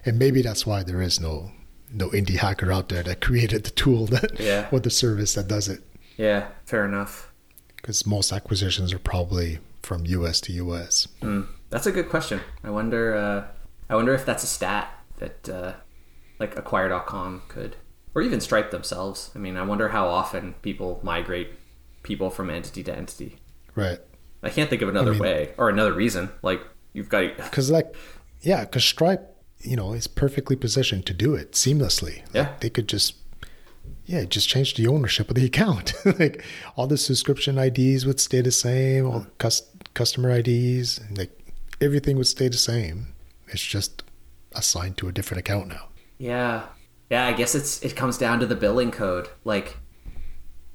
[0.05, 1.53] And maybe that's why there is no
[1.95, 4.69] no indie hacker out there that created the tool that Yeah.
[4.73, 5.83] or the service that does it.
[6.17, 6.49] Yeah.
[6.65, 7.33] Fair enough.
[7.77, 11.09] Because most acquisitions are probably from US to US.
[11.21, 11.43] Hmm.
[11.71, 12.41] That's a good question.
[12.63, 13.15] I wonder.
[13.15, 13.45] Uh,
[13.91, 15.73] I wonder if that's a stat that uh,
[16.39, 17.77] like Acquire.com could,
[18.15, 19.31] or even Stripe themselves.
[19.35, 21.51] I mean, I wonder how often people migrate
[22.03, 23.37] people from entity to entity.
[23.75, 23.99] Right.
[24.43, 26.31] I can't think of another mean- way or another reason.
[26.43, 27.37] Like you've got.
[27.37, 27.95] Because like,
[28.43, 29.32] yeah, because Stripe,
[29.63, 32.23] you know, is perfectly positioned to do it seamlessly.
[32.35, 32.43] Yeah.
[32.43, 33.15] Like, they could just,
[34.07, 35.95] yeah, just change the ownership of the account.
[36.19, 36.45] like
[36.77, 41.31] all the subscription IDs would stay the same, all cus- customer IDs, and like
[41.81, 43.15] everything would stay the same.
[43.49, 44.03] It's just
[44.53, 45.89] assigned to a different account now.
[46.19, 46.65] Yeah.
[47.11, 47.27] Yeah.
[47.27, 49.29] I guess it's it comes down to the billing code.
[49.45, 49.79] Like.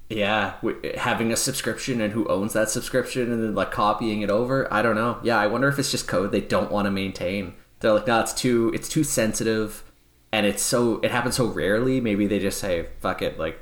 [0.09, 0.53] Yeah,
[0.95, 4.73] having a subscription and who owns that subscription and then like copying it over.
[4.73, 5.19] I don't know.
[5.21, 7.55] Yeah, I wonder if it's just code they don't want to maintain.
[7.79, 9.83] They're like, no, it's too it's too sensitive,
[10.31, 12.01] and it's so it happens so rarely.
[12.01, 13.59] Maybe they just say, fuck it, like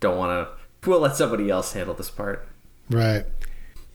[0.00, 0.58] don't want to.
[0.88, 2.46] We'll let somebody else handle this part.
[2.88, 3.24] Right.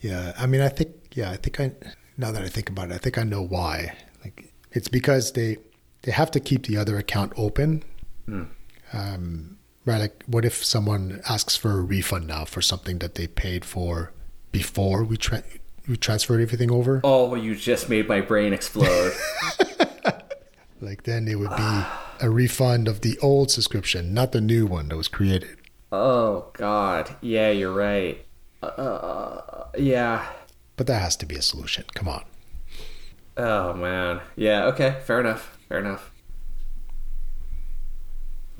[0.02, 0.34] Yeah.
[0.38, 1.72] I mean, I think, yeah, I think I,
[2.18, 3.96] now that I think about it, I think I know why.
[4.22, 5.58] Like, it's because they,
[6.02, 7.84] they have to keep the other account open.
[8.92, 9.98] Um, right.
[9.98, 14.12] Like, what if someone asks for a refund now for something that they paid for
[14.52, 15.44] before we, tra-
[15.88, 17.02] we transferred everything over?
[17.04, 19.14] Oh, you just made my brain explode.
[20.82, 21.84] Like, then it would be
[22.20, 25.58] a refund of the old subscription, not the new one that was created.
[25.94, 28.26] oh God, yeah, you're right.
[28.62, 30.28] Uh, yeah.
[30.76, 31.86] But that has to be a solution.
[31.96, 32.26] Come on.
[33.38, 34.20] Oh man.
[34.36, 34.66] Yeah.
[34.66, 34.98] Okay.
[35.06, 35.58] Fair enough.
[35.70, 36.12] Fair enough.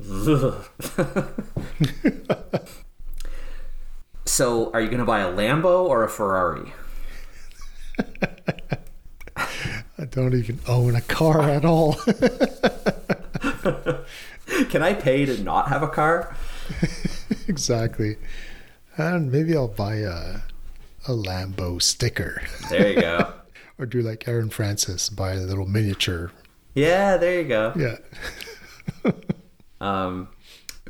[4.24, 6.72] so, are you going to buy a Lambo or a Ferrari?
[9.36, 11.94] I don't even own a car at all.
[14.70, 16.36] Can I pay to not have a car?
[17.48, 18.16] exactly.
[18.96, 20.40] And maybe I'll buy a
[21.06, 23.32] a Lambo sticker, There you go.
[23.78, 26.30] or do like Aaron Francis, buy a little miniature.
[26.74, 27.72] yeah, there you go.
[27.76, 27.96] Yeah,
[29.82, 30.28] Um,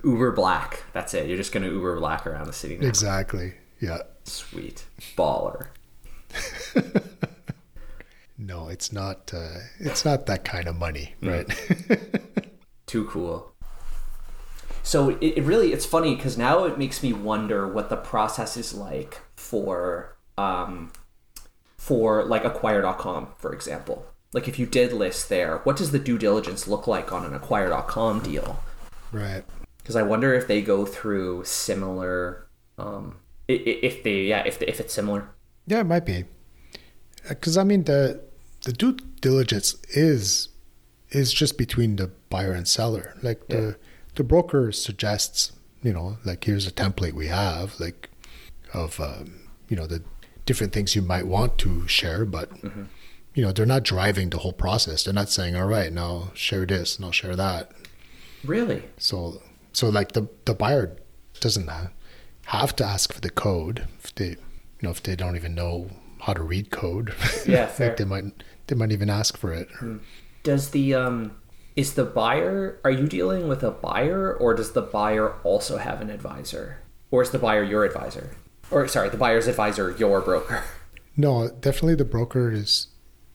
[0.04, 0.84] Uber Black.
[0.92, 1.26] That's it.
[1.26, 2.86] You're just going to Uber Black around the city now.
[2.86, 3.54] exactly.
[3.80, 3.98] Yeah.
[4.22, 4.84] Sweet.
[5.16, 5.66] Baller.
[8.36, 9.32] No, it's not.
[9.32, 11.46] Uh, it's not that kind of money, right?
[12.86, 13.52] Too cool.
[14.82, 18.56] So it, it really it's funny because now it makes me wonder what the process
[18.56, 20.92] is like for um
[21.78, 24.06] for like acquire.com for example.
[24.32, 27.34] Like if you did list there, what does the due diligence look like on an
[27.34, 28.60] acquire.com deal?
[29.12, 29.44] right.
[29.78, 32.46] Because I wonder if they go through similar
[32.78, 33.16] um
[33.46, 35.28] if they yeah if if it's similar.
[35.66, 36.24] Yeah, it might be.
[37.28, 38.20] Because I mean, the
[38.64, 40.48] the due diligence is
[41.10, 43.14] is just between the buyer and seller.
[43.22, 43.72] Like the Yeah.
[44.16, 48.10] the broker suggests, you know, like here's a template we have, like
[48.72, 50.02] of um, you know the
[50.46, 52.50] different things you might want to share, but
[53.34, 55.04] you know they're not driving the whole process.
[55.04, 57.72] They're not saying, all right, now share this, now share that.
[58.44, 58.82] Really?
[58.98, 59.40] So
[59.72, 60.96] so like the the buyer
[61.40, 61.70] doesn't
[62.46, 64.36] have to ask for the code if they
[64.84, 67.12] know if they don't even know how to read code.
[67.46, 68.24] Yeah, like they might
[68.68, 69.68] they might even ask for it.
[70.42, 71.36] Does the um
[71.76, 76.00] Is the buyer, are you dealing with a buyer or does the buyer also have
[76.00, 76.78] an advisor?
[77.10, 78.30] Or is the buyer your advisor?
[78.70, 80.62] Or sorry, the buyer's advisor your broker?
[81.16, 82.88] No, definitely the broker is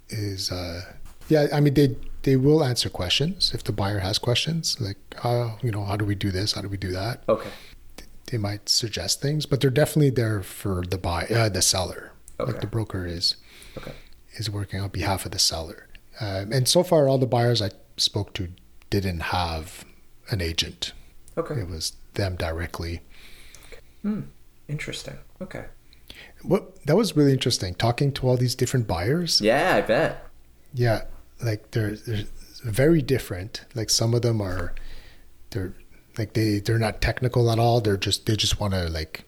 [0.09, 0.81] is uh
[1.29, 5.57] yeah, I mean they they will answer questions if the buyer has questions like how
[5.63, 7.49] you know how do we do this how do we do that Okay.
[8.31, 12.51] They might suggest things but they're definitely there for the buy uh, the seller Okay.
[12.53, 13.35] like the broker is
[13.77, 13.91] Okay.
[14.37, 15.87] is working on behalf of the seller
[16.21, 18.49] um, and so far all the buyers i spoke to
[18.89, 19.83] didn't have
[20.31, 20.93] an agent
[21.37, 21.55] Okay.
[21.61, 23.01] it was them directly
[24.01, 24.21] Hmm.
[24.69, 25.17] Interesting.
[25.41, 25.65] Okay.
[26.43, 30.25] what that was really interesting talking to all these different buyers Yeah, I bet.
[30.73, 31.01] yeah
[31.43, 32.25] like they're they're
[32.63, 34.73] very different like some of them are
[35.49, 35.73] they're
[36.19, 37.81] like they they're not technical at all.
[37.81, 39.23] They're just they just want to like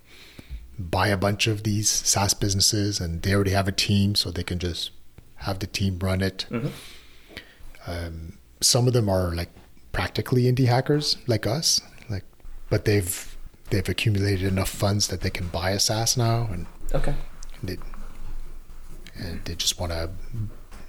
[0.77, 4.43] buy a bunch of these SaaS businesses and they already have a team so they
[4.43, 4.91] can just
[5.35, 6.45] have the team run it.
[7.87, 9.49] Um, some of them are like
[9.91, 12.23] practically indie hackers like us like
[12.69, 13.35] but they've
[13.71, 17.13] they've accumulated enough funds that they can buy a SaaS now and Okay.
[17.59, 17.77] and they,
[19.15, 20.09] and they just want to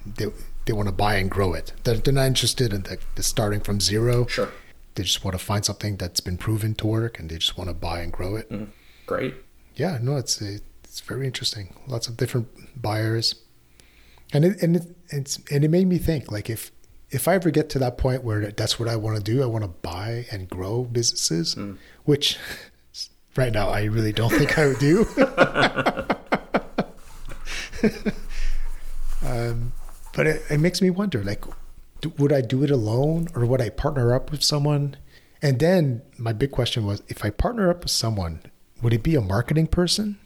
[0.05, 0.25] they,
[0.65, 1.71] they want to buy and grow it.
[1.83, 4.25] They're, they're not interested in the, the starting from zero.
[4.27, 4.49] Sure.
[4.95, 7.69] They just want to find something that's been proven to work and they just want
[7.69, 8.51] to buy and grow it.
[9.05, 9.35] Great.
[9.75, 11.75] yeah no it's it's very interesting.
[11.87, 12.47] Lots of different
[12.81, 13.35] buyers.
[14.31, 16.71] And it and it, it's and it made me think like if
[17.09, 19.45] if i ever get to that point where that's what i want to do i
[19.45, 21.55] want to buy and grow businesses
[22.05, 22.37] which
[23.35, 25.05] right now i really don't think i would do.
[29.25, 29.71] Um,
[30.15, 31.45] but it, it makes me wonder like
[32.17, 34.97] would i do it alone or would i partner up with someone?
[35.41, 38.41] And then my big question was if i partner up with someone
[38.81, 40.17] would it be a marketing person?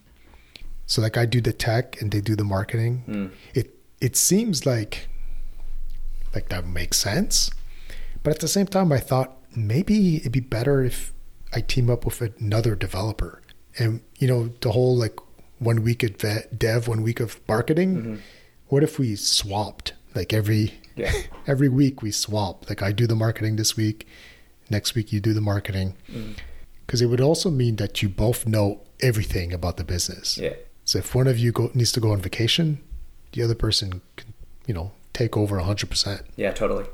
[0.85, 3.03] So like i do the tech and they do the marketing.
[3.05, 3.27] Hmm.
[3.53, 5.07] It it seems like
[6.33, 7.51] like that makes sense.
[8.23, 11.13] But at the same time i thought maybe it'd be better if
[11.53, 13.41] i team up with another developer.
[13.79, 15.19] And you know the whole like
[15.59, 16.17] one week of
[16.57, 17.95] dev one week of marketing.
[17.95, 18.15] Mm-hmm.
[18.67, 21.11] What if we swapped like every Yeah.
[21.45, 24.07] every week we swap like i do the marketing this week
[24.69, 26.35] next week you do the marketing mm.
[26.85, 30.53] because it would also mean that you both know everything about the business Yeah.
[30.83, 32.79] so if one of you go, needs to go on vacation
[33.33, 34.33] the other person can
[34.65, 36.85] you know take over 100% Yeah, totally.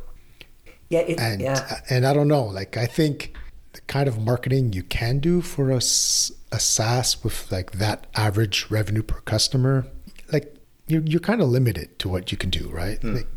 [0.90, 1.68] Yeah, it, and yeah.
[1.70, 2.44] Uh, and I don't know.
[2.44, 3.36] Like I think
[3.74, 9.02] the kind of marketing you can do for a SaaS with like that average revenue
[9.04, 9.88] per customer,
[10.32, 10.56] like
[10.88, 13.02] you're you're kind of limited to what you can do, right?
[13.02, 13.16] Hmm.
[13.16, 13.33] Like like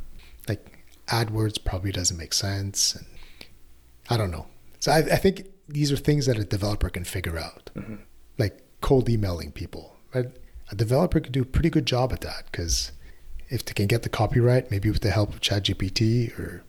[1.09, 3.07] AdWords probably doesn't make sense, and
[4.11, 4.47] I don't know.
[4.81, 7.97] So I, I think these are things that a developer can figure out, Mm-hmm.
[8.39, 9.97] like cold emailing people.
[10.15, 10.27] Right?
[10.71, 12.93] A developer could do a pretty good job at that because
[13.49, 16.65] if they can get the copyright, maybe with the help of ChatGPT or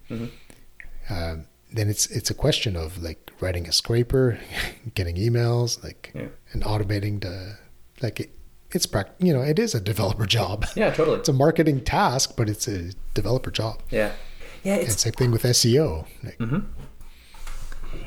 [1.10, 4.39] um, then it's it's a question of like writing a scraper,
[4.95, 6.28] getting emails, like Yeah.
[6.54, 7.58] and automating the
[8.02, 8.30] like it,
[8.71, 8.88] it's
[9.19, 10.65] you know it is a developer job.
[10.75, 11.19] Yeah, totally.
[11.19, 13.82] It's a marketing task, but it's a developer job.
[13.89, 14.12] Yeah.
[14.63, 16.06] Yeah, And same thing with SEO.
[16.23, 16.60] Like, mm-hmm.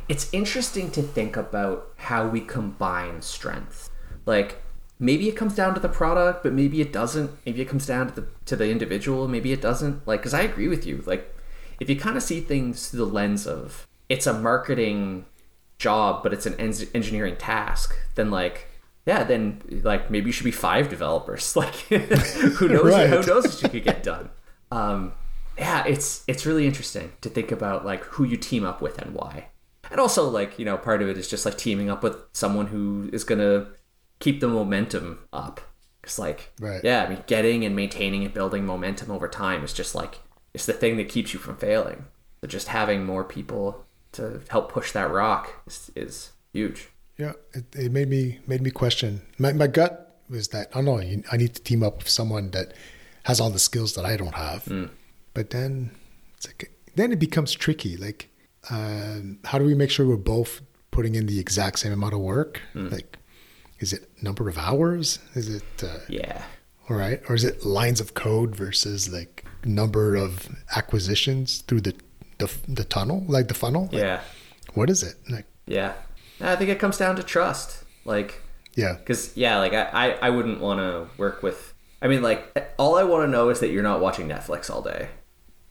[0.09, 3.88] it's interesting to think about how we combine strengths.
[4.27, 4.61] Like
[4.99, 7.31] maybe it comes down to the product, but maybe it doesn't.
[7.46, 9.27] Maybe it comes down to the to the individual.
[9.27, 10.07] Maybe it doesn't.
[10.07, 11.03] Like, because I agree with you.
[11.07, 11.35] Like,
[11.81, 15.25] if you kind of see things through the lens of it's a marketing
[15.79, 18.66] job, but it's an en- engineering task, then like.
[19.06, 21.54] Yeah, then like maybe you should be five developers.
[21.56, 22.84] Like, who knows?
[22.84, 23.08] Right.
[23.08, 24.30] Who knows what you could get done?
[24.70, 25.12] Um,
[25.58, 29.14] yeah, it's it's really interesting to think about like who you team up with and
[29.14, 29.48] why.
[29.90, 32.68] And also like, you know, part of it is just like teaming up with someone
[32.68, 33.66] who is going to
[34.20, 35.60] keep the momentum up.
[36.02, 36.80] Cuz like Right.
[36.84, 40.20] yeah, I mean getting and maintaining and building momentum over time is just like
[40.54, 42.04] it's the thing that keeps you from failing.
[42.40, 46.89] So just having more people to help push that rock is, is huge.
[47.20, 49.22] Yeah, it, it made me made me question.
[49.38, 49.92] My my gut
[50.28, 51.00] was that I don't know.
[51.33, 52.72] I need to team up with someone that
[53.24, 54.62] has all the skills that I don't have.
[55.35, 55.90] But then
[56.37, 57.96] it's like then it becomes tricky.
[57.96, 58.28] Like,
[58.70, 62.20] um, how do we make sure we're both putting in the exact same amount of
[62.20, 62.61] work?
[62.74, 63.18] Like,
[63.78, 65.18] is it number of hours?
[65.35, 66.42] Is it uh, Yeah.
[66.88, 71.94] all right, or is it lines of code versus like number of acquisitions through the
[72.38, 73.85] the, the tunnel, like the funnel?
[73.92, 74.20] Like, Yeah.
[74.74, 75.16] what is it?
[75.28, 75.92] Like, Yeah.
[76.40, 77.85] I think it comes down to trust.
[78.05, 78.40] Like
[78.74, 81.74] yeah, Because yeah, like I, I, I wouldn't want to work with.
[82.03, 84.83] I mean, like all I want to know is that you're not watching Netflix all
[84.83, 85.09] day.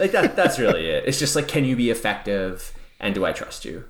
[0.00, 0.34] like that.
[0.36, 1.04] That's really it.
[1.06, 3.84] It's just like, can you be effective, and do I trust you?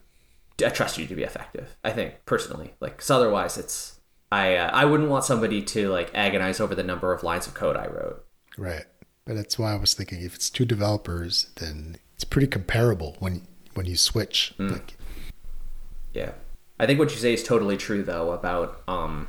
[0.57, 1.77] Do I trust you to be effective.
[1.83, 3.99] I think personally, like, because otherwise, it's
[4.31, 7.55] I uh, I wouldn't want somebody to like agonize over the number of lines of
[7.55, 8.25] code I wrote.
[8.59, 8.85] right.
[9.27, 13.47] But that's why I was thinking if it's two developers, then it's pretty comparable when
[13.73, 14.53] when you switch.
[14.59, 14.73] Mm.
[14.73, 14.97] Like,
[16.15, 16.33] Yeah.
[16.81, 19.29] I think what you say is totally true though about um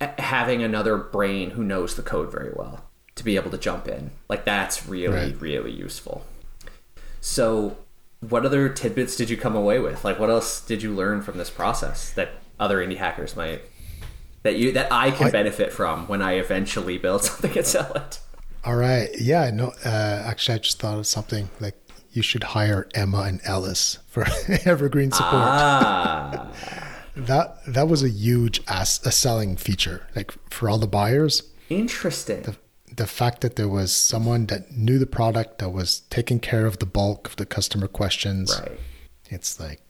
[0.00, 4.10] having another brain who knows the code very well to be able to jump in.
[4.28, 5.40] Like that's really Right.
[5.40, 6.24] really useful.
[7.20, 7.78] So
[8.20, 10.04] what other tidbits did you come away with?
[10.04, 13.62] Like what else did you learn from this process that other indie hackers might
[14.42, 17.92] that you that I can I- benefit from when I eventually build something and sell
[17.94, 18.20] it?
[18.64, 19.88] all right, yeah, no, uh,
[20.26, 21.76] actually, I just thought of something like
[22.16, 24.26] you should hire Emma and Ellis for
[24.64, 25.34] Evergreen support.
[25.34, 26.50] Ah.
[27.14, 31.42] That that was a huge ass a selling feature, like for all the buyers.
[31.68, 32.56] Interesting.
[32.96, 36.78] the fact that there was someone that knew the product that was taking care of
[36.78, 38.78] the bulk of the customer questions right.
[39.28, 39.80] it's like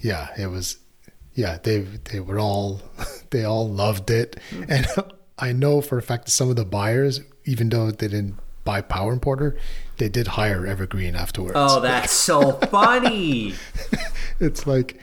[0.00, 0.76] yeah it was
[1.32, 2.82] yeah they they were all
[3.30, 4.86] they all loved it and
[5.38, 8.82] i know for a fact that some of the buyers even though they didn't buy
[8.82, 9.56] PowerImporter
[9.96, 13.54] they did hire evergreen afterwards Oh, that's so funny.
[14.40, 15.00] it's like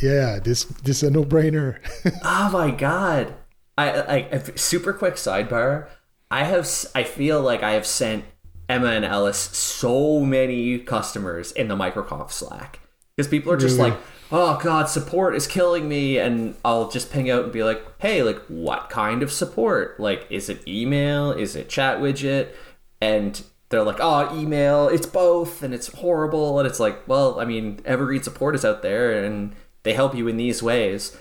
[0.00, 1.78] yeah this this is a no-brainer
[2.22, 3.32] Oh my god!
[3.78, 5.88] I like super quick sidebar.
[6.30, 8.24] I have I feel like I have sent
[8.68, 12.80] Emma and Ellis so many customers in the microconf Slack
[13.16, 13.90] because people are just Really?
[13.92, 14.00] like,
[14.32, 18.22] "Oh god, support is killing me," and I'll just ping out and be like, "Hey,
[18.22, 19.98] like, what kind of support?
[20.00, 21.30] Like, is it email?
[21.32, 22.48] Is it chat widget?"
[23.00, 24.88] And they're like, "Oh, email.
[24.88, 28.82] It's both, and it's horrible." And it's like, well, I mean, Evergreen support is out
[28.82, 31.16] there, and they help you in these ways.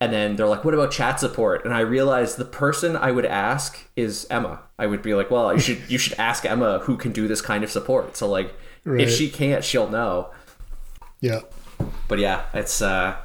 [0.00, 3.26] And then they're like, "What about chat support?" And I realized the person I would
[3.26, 4.60] ask is Emma.
[4.78, 7.40] I would be like, "Well, you should you should ask Emma who can do this
[7.40, 9.00] kind of support." So like, Right.
[9.02, 10.30] if she can't, she'll know.
[11.20, 11.40] yeah
[12.06, 13.16] But yeah, it's uh,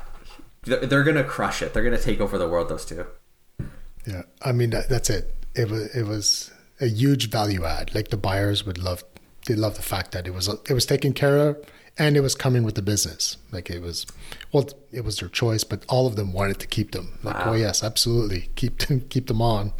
[0.63, 1.73] they're they're gonna crush it.
[1.73, 2.69] They're gonna take over the world.
[2.69, 3.05] Those two.
[4.07, 5.31] Yeah, I mean that, that's it.
[5.55, 7.93] It was it was a huge value add.
[7.95, 9.03] Like the buyers would love,
[9.47, 11.57] they love the fact that it was it was taken care of,
[11.97, 13.37] and it was coming with the business.
[13.51, 14.05] Like it was,
[14.51, 17.17] well, it was their choice, but all of them wanted to keep them.
[17.23, 17.53] Like, oh, Wow.
[17.53, 19.73] oh yes, absolutely, keep them, keep them on.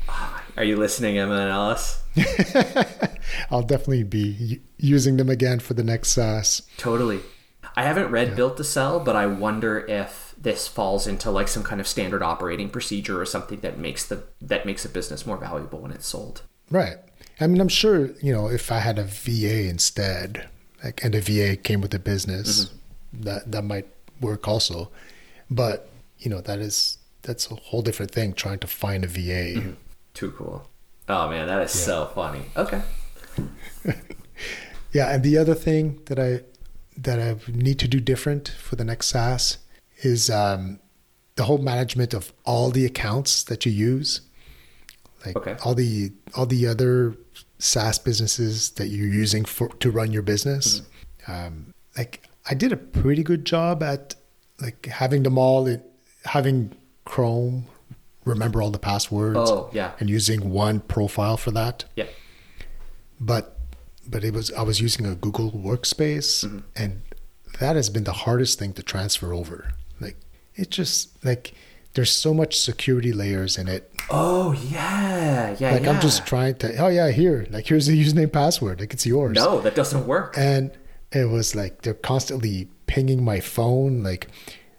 [0.56, 2.02] Are you listening, Emma and Alice?
[3.50, 6.62] I'll definitely be using them again for the next uh, SaaS.
[6.78, 7.20] Totally.
[7.76, 11.64] I haven't read Built to Sell, but I wonder if this falls into like some
[11.64, 15.38] kind of standard operating procedure or something that makes the that makes a business more
[15.38, 16.44] valuable when it's sold.
[16.70, 16.98] Right.
[17.40, 20.48] I mean, I'm sure you know if I had a VA instead,
[20.84, 22.72] like, and a VA came with the business,
[23.12, 23.88] that that might
[24.22, 24.92] work also.
[25.50, 28.34] But you know, that is that's a whole different thing.
[28.34, 29.76] Trying to find a VA.
[30.14, 30.68] Too cool.
[31.10, 32.44] Oh man, that is so funny.
[32.56, 32.82] Okay.
[34.94, 36.42] Yeah, and the other thing that I
[36.96, 39.58] that I need to do different for the next SaaS
[40.04, 40.80] is um,
[41.36, 44.22] the whole management of all the accounts that you use,
[45.26, 45.56] like Okay.
[45.64, 47.16] all the all the other
[47.60, 50.82] SaaS businesses that you're using for to run your business.
[51.28, 54.16] Um, like I did a pretty good job at
[54.62, 55.82] like having them all, in,
[56.26, 57.66] having Chrome
[58.26, 59.92] remember all the passwords Oh yeah.
[60.00, 62.06] and using one profile for that Yeah.
[63.20, 63.58] but
[64.08, 66.60] but it was I was using a Google Workspace, Mm-hmm.
[66.76, 67.02] and
[67.60, 69.72] that has been the hardest thing to transfer over.
[70.00, 70.18] Like
[70.56, 71.54] it just like
[71.96, 73.92] there's so much security layers in it.
[74.10, 75.56] Oh yeah.
[75.60, 75.72] Yeah.
[75.72, 75.92] Like yeah.
[75.92, 79.36] I'm just trying to oh yeah here like here's the username password like it's yours.
[79.36, 80.36] No, that doesn't work.
[80.38, 80.72] And
[81.12, 84.28] it was like they're constantly pinging my phone like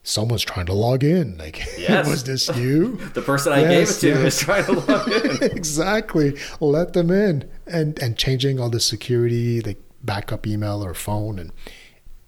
[0.03, 2.07] someone's trying to log in like Yes.
[2.09, 2.97] was this you?
[3.15, 4.35] The person I Yes, gave it to yes.
[4.35, 5.43] is trying to log in.
[5.45, 6.37] exactly.
[6.61, 11.51] Let them in and and changing all the security like backup email or phone and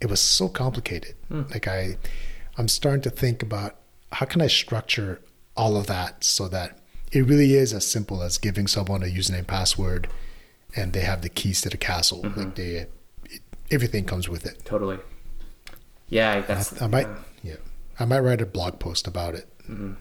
[0.00, 1.14] it was so complicated.
[1.28, 1.42] Hmm.
[1.50, 1.96] Like I
[2.56, 3.76] I'm starting to think about
[4.16, 5.20] how can I structure
[5.58, 6.78] all of that so that
[7.12, 10.08] it really is as simple as giving someone a username password
[10.74, 12.22] and they have the keys to the castle.
[12.22, 12.40] Mm-hmm.
[12.40, 12.92] Like they it,
[13.70, 14.64] everything comes with it.
[14.64, 14.98] Totally.
[16.08, 16.80] Yeah, that's.
[16.80, 17.08] I might
[17.42, 17.56] yeah.
[18.00, 19.46] I might write a blog post about it.
[19.64, 19.92] Mm-hmm.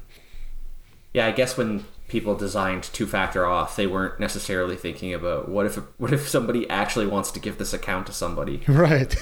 [1.13, 5.75] Yeah, I guess when people designed two-factor auth they weren't necessarily thinking about what if
[5.97, 8.62] what if somebody actually wants to give this account to somebody.
[8.69, 9.13] Right.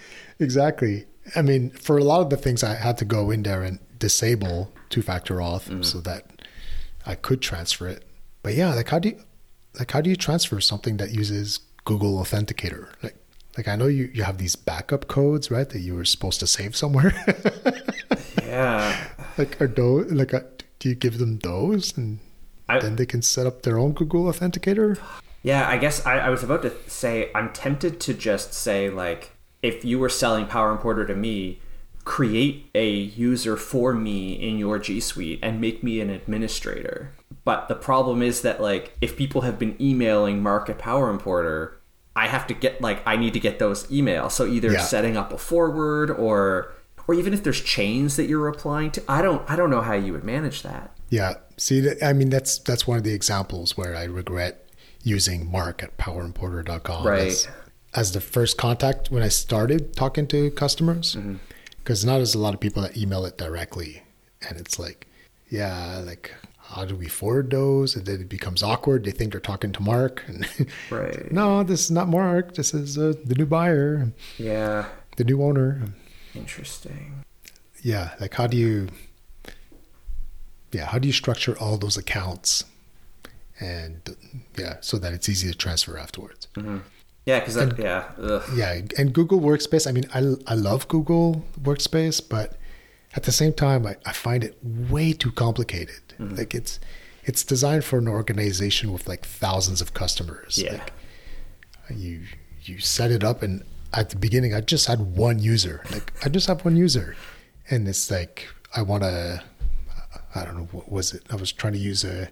[0.38, 1.04] exactly.
[1.36, 3.78] I mean, for a lot of the things, I had to go in there and
[3.98, 6.42] disable two factor auth so that
[7.06, 8.04] I could transfer it.
[8.42, 9.20] But yeah, like how do you
[9.78, 12.88] like how do you transfer something that uses Google Authenticator?
[13.02, 13.16] Like
[13.56, 15.68] like I know you, you have these backup codes, right?
[15.68, 17.12] That you were supposed to save somewhere.
[18.42, 18.96] Yeah.
[19.36, 20.40] like are those like uh,
[20.78, 22.18] do you give them those and
[22.68, 24.98] I- then they can set up their own Google Authenticator?
[25.42, 29.32] Yeah, I guess I, I was about to say I'm tempted to just say like
[29.62, 31.60] if you were selling PowerImporter to me,
[32.08, 37.12] create a user for me in your G Suite and make me an administrator.
[37.44, 41.72] But the problem is that like if people have been emailing Marc at PowerImporter,
[42.16, 44.32] I have to get like I need to get those emails.
[44.32, 44.80] So either Yeah.
[44.84, 46.72] setting up a forward or
[47.06, 49.92] or even if there's chains that you're replying to, I don't I don't know how
[49.94, 50.96] you would manage that.
[51.10, 51.34] Yeah.
[51.58, 54.64] See, that- I mean, that's that's one of the examples where I regret
[55.02, 57.28] using Marc at powerimporter.com Right.
[57.28, 57.48] as,
[57.94, 61.14] as the first contact when I started talking to customers.
[61.14, 61.34] Mm-hmm.
[61.88, 64.02] Because now there's a lot of people that email it directly.
[64.46, 65.06] And it's like,
[65.48, 67.96] yeah, like, how do we forward those?
[67.96, 69.04] And then it becomes awkward.
[69.04, 70.22] They think they're talking to Marc.
[70.26, 70.46] And
[70.90, 71.32] Right.
[71.32, 72.56] no, this is not Marc.
[72.56, 74.84] This is uh, the new buyer, Yeah.
[75.16, 75.80] the new owner.
[76.34, 77.24] Interesting.
[77.82, 78.88] yeah like how do you
[80.72, 82.64] yeah how do you structure all those accounts
[83.60, 84.14] and
[84.58, 86.46] yeah so that it's easy to transfer afterwards
[87.28, 88.04] Yeah, because yeah.
[88.18, 88.42] Ugh.
[88.56, 90.20] yeah and google workspace i mean i,
[90.50, 92.56] I love google workspace but
[93.14, 96.36] at the same time i, I find it way too complicated mm-hmm.
[96.36, 96.80] like it's
[97.24, 100.72] it's designed for an organization with like thousands of customers Yeah.
[100.72, 100.92] like
[101.94, 102.22] you
[102.62, 103.62] you set it up and
[103.92, 107.14] at the beginning i just had one user like i just have one user
[107.68, 109.42] and it's like i want to
[110.34, 112.30] i don't know what was it i was trying to use a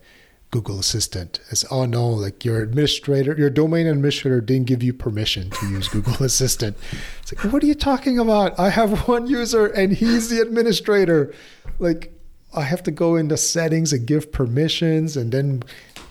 [0.57, 1.39] google assistant.
[1.51, 5.87] It's oh no like your administrator your domain administrator didn't give you permission to use
[5.87, 6.79] google assistant.
[7.21, 8.59] It's like what are you talking about?
[8.59, 11.35] I have one user and he's the administrator.
[11.79, 12.11] Like
[12.55, 15.63] i have to go into settings and give permissions and then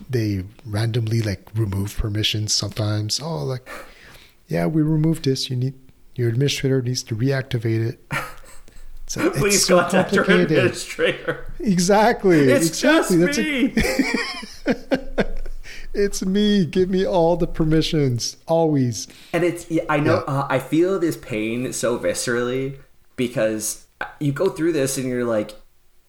[0.08, 3.20] they randomly like remove permissions sometimes.
[3.20, 3.68] Oh like
[4.48, 5.50] yeah we removed this.
[5.50, 5.74] You need
[6.14, 8.00] your administrator needs to reactivate it
[9.08, 11.52] so it's Please so contact your administrator.
[11.60, 15.26] exactly It's exactly just that's a- me.
[15.94, 20.34] it's me give me all the permissions always And it's I know Yeah.
[20.34, 22.78] uh, I feel this pain so viscerally
[23.16, 23.86] because
[24.20, 25.54] you go through this and you're like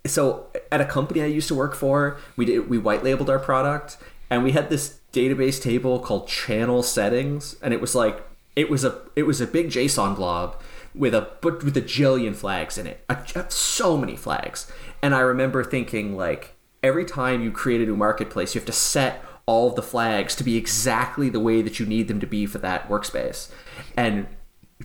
[0.06, 3.38] so at a company I used to work for, we did we white labeled our
[3.40, 3.96] product
[4.30, 8.22] and we had this database table called channel settings and it was like
[8.54, 10.60] it was a it was a big JSON blob
[10.96, 13.04] with a but with a jillion flags in it.
[13.08, 13.18] A,
[13.48, 14.70] so many flags.
[15.02, 18.72] And I remember thinking like every time you create a new marketplace, you have to
[18.72, 22.26] set all of the flags to be exactly the way that you need them to
[22.26, 23.48] be for that workspace.
[23.96, 24.26] And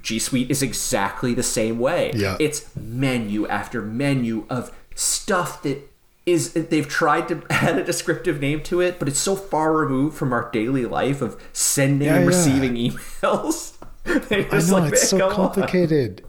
[0.01, 2.11] G Suite is exactly the same way.
[2.13, 2.37] Yeah.
[2.39, 5.89] It's menu after menu of stuff that
[6.25, 10.15] is they've tried to add a descriptive name to it, but it's so far removed
[10.17, 12.27] from our daily life of sending Yeah, and yeah.
[12.27, 13.73] receiving emails.
[14.05, 16.23] I know like, it's so "Come on." complicated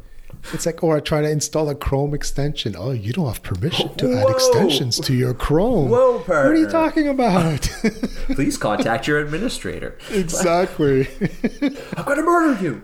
[0.52, 3.94] it's like or i try to install a chrome extension oh you don't have permission
[3.94, 6.50] to add extensions to your chrome Whoa, partner.
[6.50, 7.60] what are you talking about
[8.34, 9.96] Please contact your administrator.
[10.10, 11.06] exactly
[11.96, 12.82] I'm gonna murder you.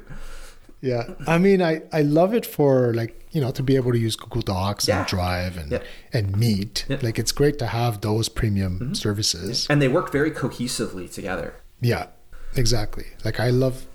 [0.81, 3.99] Yeah, I mean, I I love it for like you know to be able to
[3.99, 4.99] use Google Docs Yeah.
[5.01, 5.83] and Drive and Yeah.
[6.13, 6.85] and Meet.
[6.89, 6.97] Yeah.
[6.97, 7.07] Mm-hmm.
[7.07, 9.67] Like it's great to have those premium services.
[9.69, 11.55] And they work very cohesively together.
[11.81, 12.07] Yeah,
[12.55, 13.07] exactly.
[13.25, 13.87] Like I love,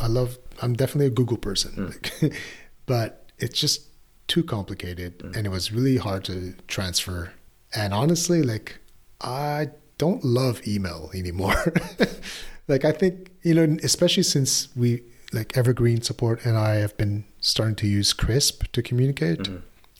[0.00, 0.38] I love.
[0.62, 2.22] I'm definitely a Google person, Mm.
[2.22, 2.32] like,
[2.86, 3.82] but it's just
[4.28, 5.36] too complicated, Mm.
[5.36, 7.32] and it was really hard to transfer.
[7.74, 8.78] And honestly, like
[9.20, 11.72] I don't love email anymore.
[12.68, 15.02] like I think you know, especially since we
[15.32, 19.48] like Evergreen support and I have been starting to use Crisp to communicate.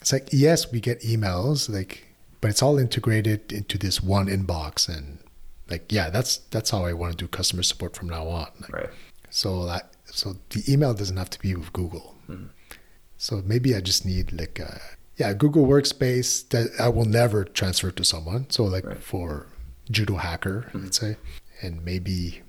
[0.01, 2.03] It's like yes, we get emails, like,
[2.41, 5.19] but it's all integrated into this one inbox and
[5.69, 8.73] like yeah that's that's how i want to do customer support from now on Like,
[8.73, 8.89] Right.
[9.29, 12.45] so that so the email doesn't have to be with google mm-hmm.
[13.17, 14.79] so maybe i just need like a
[15.17, 19.01] yeah google workspace that i will never transfer to someone so like Right.
[19.01, 19.47] for
[19.89, 21.13] judo hacker let's mm-hmm.
[21.13, 21.17] say
[21.61, 22.41] and maybe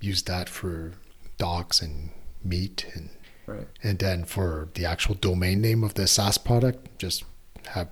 [0.00, 0.92] use that for
[1.38, 2.10] docs and
[2.44, 3.10] meet and
[3.46, 3.66] Right.
[3.82, 7.24] and then for the actual domain name of the SaaS product, just
[7.68, 7.88] have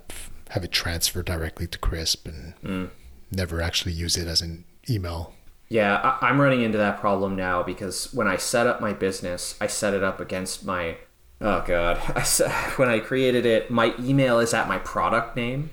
[0.49, 2.89] have it transfer directly to Crisp and mm.
[3.31, 5.33] never actually use it as an email.
[5.71, 9.55] Yeah, I, I'm running into that problem now because when I set up my business,
[9.61, 10.97] I set it up against my.
[11.39, 15.69] Oh god, I set, when I created it, my email is at my product name,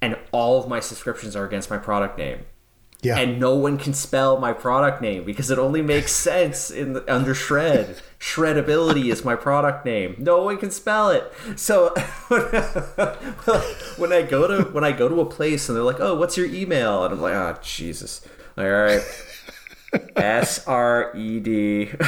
[0.00, 2.44] and all of my subscriptions are against my product name.
[3.02, 6.92] Yeah, and no one can spell my product name because it only makes sense in
[6.92, 8.00] the, under shred.
[8.20, 10.14] Shredability is my product name.
[10.16, 11.24] No one can spell it.
[11.56, 11.88] So
[13.96, 16.36] when i go to when i go to a place and they're like oh what's
[16.36, 17.04] your email?
[17.04, 18.20] And i'm like oh jesus.
[18.56, 19.02] All right
[20.16, 21.90] s-r-e-d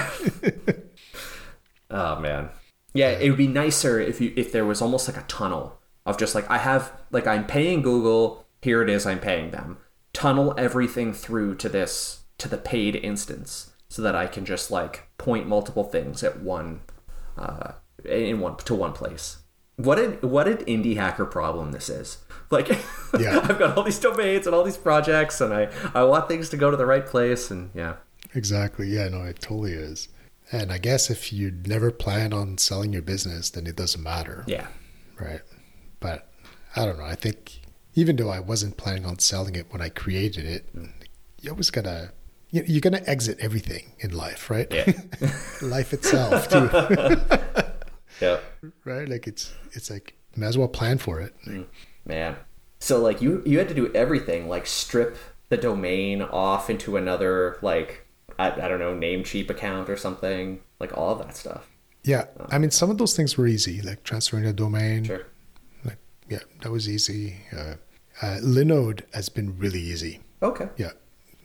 [1.90, 2.50] oh man.
[2.94, 6.18] Yeah it would be nicer if you if there was almost like a tunnel of
[6.18, 9.78] just like i have like i'm paying google here it is i'm paying them.
[10.12, 15.08] Tunnel everything through to this to the paid instance so that I can just like
[15.18, 16.80] point multiple things at one
[17.36, 17.72] uh,
[18.04, 19.38] in one to one place.
[19.84, 22.18] What an what an indie hacker problem this is.
[22.50, 22.68] Like
[23.18, 23.40] Yeah.
[23.42, 26.56] I've got all these domains and all these projects and I I want things to
[26.56, 27.94] go to the right place and yeah.
[28.34, 28.88] exactly.
[28.88, 30.08] Yeah, no, it totally is.
[30.50, 34.44] And I guess if you never plan on selling your business, then it doesn't matter,
[34.46, 34.66] Yeah.
[35.18, 35.40] right?
[35.98, 36.28] But
[36.76, 37.04] I don't know.
[37.06, 37.60] I think
[37.94, 40.90] even though I wasn't planning on selling it when I created it, mm.
[41.40, 42.12] you always gotta
[42.50, 44.68] you- you're gonna exit everything in life, right?
[44.70, 44.92] Yeah.
[45.62, 46.68] life itself too,
[48.20, 48.40] yeah.
[48.84, 49.08] right?
[49.08, 51.34] Like it's it's like might as well plan for it.
[52.04, 52.36] Man.
[52.78, 55.16] So like you you had to do everything like strip
[55.48, 58.06] the domain off into another like
[58.38, 61.68] I, I don't know Namecheap account or something like all that stuff.
[62.04, 65.04] Yeah, I mean some of those things were easy, like transferring a domain.
[65.04, 65.26] Sure.
[65.84, 65.98] Like
[66.28, 67.36] yeah, that was easy.
[67.56, 67.74] Uh,
[68.20, 70.20] uh, Linode has been really easy.
[70.42, 70.68] Okay.
[70.76, 70.92] Yeah,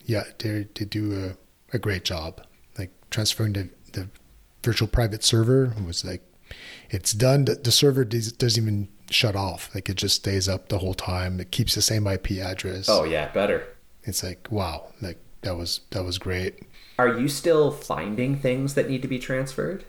[0.04, 1.36] yeah, they they do
[1.72, 2.44] a, a great job.
[2.76, 4.08] Like transferring the the
[4.64, 6.22] virtual private server was like
[6.90, 7.44] it's done.
[7.44, 9.70] The, server does, doesn't even shut off.
[9.74, 11.40] Like it just stays up the whole time.
[11.40, 12.88] It keeps the same IP address.
[12.88, 13.66] Oh yeah, better.
[14.04, 16.62] it's like wow, like that was that was great.
[16.98, 19.84] Are you still finding things that need to be transferred?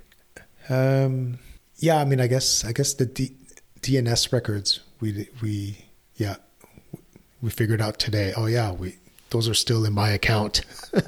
[0.70, 1.39] Um,
[1.78, 3.36] yeah, I mean, I guess I guess the D,
[3.82, 5.86] DNS records we we
[6.16, 6.36] yeah
[7.41, 8.34] we figured out today.
[8.36, 8.97] Oh yeah, we
[9.30, 10.64] those are still in my account.
[10.93, 11.02] so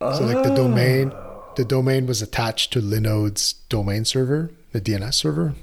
[0.00, 1.12] like the domain,
[1.56, 5.54] the domain was attached to Linode's domain server, the DNS server,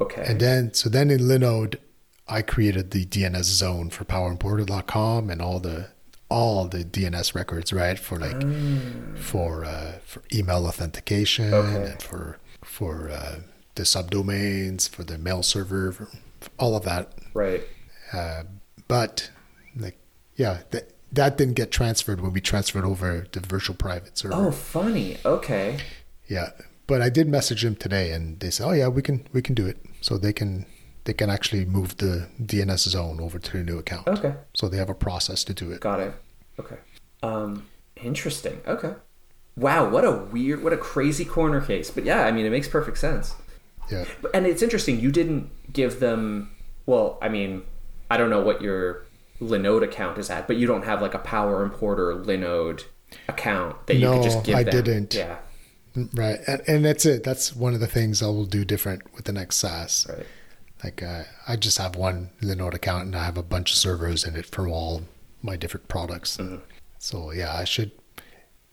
[0.00, 0.24] Okay.
[0.26, 1.76] and then so then in Linode,
[2.28, 5.88] I created the DNS zone for PowerImporter.com and all the
[6.28, 7.98] all the DNS records, right?
[7.98, 8.40] For like
[9.16, 11.90] for uh, for email authentication Okay.
[11.92, 13.40] and for for uh,
[13.74, 16.08] the subdomains for the mail server, for
[16.58, 17.12] all of that.
[17.34, 17.62] right.
[18.12, 18.42] Uh,
[18.88, 19.30] but
[19.76, 19.98] like
[20.36, 24.34] yeah, that that didn't get transferred when we transferred over the virtual private server.
[24.34, 25.18] Oh, funny.
[25.24, 25.78] Okay.
[26.28, 26.50] Yeah,
[26.92, 29.54] but I did message them today, and they said, "Oh yeah, we can we can
[29.54, 30.66] do it." So they can
[31.04, 34.06] they can actually move the DNS zone over to the new account.
[34.06, 34.34] Okay.
[34.52, 35.80] So they have a process to do it.
[35.80, 36.12] Got it.
[36.60, 36.76] Okay.
[37.22, 37.66] Um,
[37.96, 38.60] interesting.
[38.66, 38.92] Okay.
[39.56, 41.90] Wow, what a weird, what a crazy corner case.
[41.90, 43.34] But yeah, I mean, it makes perfect sense.
[43.90, 45.00] Yeah, And it's interesting.
[45.00, 46.50] You didn't give them.
[46.84, 47.62] Well, I mean,
[48.10, 49.06] I don't know what your
[49.40, 52.84] Linode account is at, but you don't have like a PowerImporter Linode
[53.28, 54.76] account that you No, could just give I them.
[54.76, 55.14] I didn't.
[55.14, 55.38] Yeah.
[56.14, 56.40] Right.
[56.46, 57.24] And and that's it.
[57.24, 60.06] That's one of the things I will do different with the next SaaS.
[60.08, 60.26] Right.
[60.84, 64.24] Like uh, I just have one Linode account, and I have a bunch of servers
[64.24, 65.02] in it for all
[65.42, 66.36] my different products.
[66.36, 66.56] Mm-hmm.
[66.98, 67.92] So yeah, I should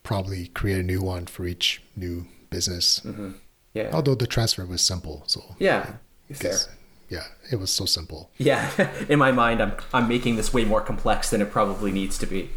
[0.04, 3.02] probably create a new one for each new business.
[3.74, 3.92] Yeah.
[3.94, 5.94] Although the transfer was simple, so yeah.
[7.10, 8.30] Yeah, it was so simple.
[8.38, 8.70] Yeah.
[9.10, 12.26] In my mind, I'm I'm making this way more complex than it probably needs to
[12.26, 12.50] be.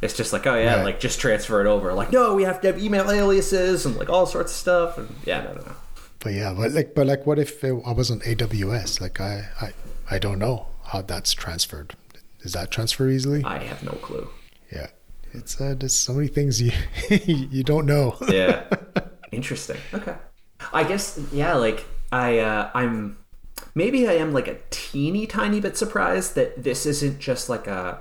[0.00, 0.84] It's just like, oh yeah, Right.
[0.84, 1.92] like just transfer it over.
[1.92, 4.98] Like, no, we have to have email aliases and like all sorts of stuff.
[4.98, 5.72] And yeah, no, no, no.
[6.20, 9.00] But yeah, but like, but like, what if it, I was on AWS?
[9.00, 9.72] Like, I, I,
[10.10, 11.94] I don't know how that's transferred.
[12.42, 13.42] Is that transfer easily?
[13.44, 14.28] I have no clue.
[14.72, 14.86] yeah,
[15.32, 16.70] it's uh, there's so many things you
[17.26, 18.16] you don't know.
[18.28, 18.64] yeah
[19.32, 20.14] interesting okay
[20.72, 23.18] i guess yeah like i uh i'm
[23.74, 27.98] maybe i am like a teeny tiny bit surprised that this isn't just like a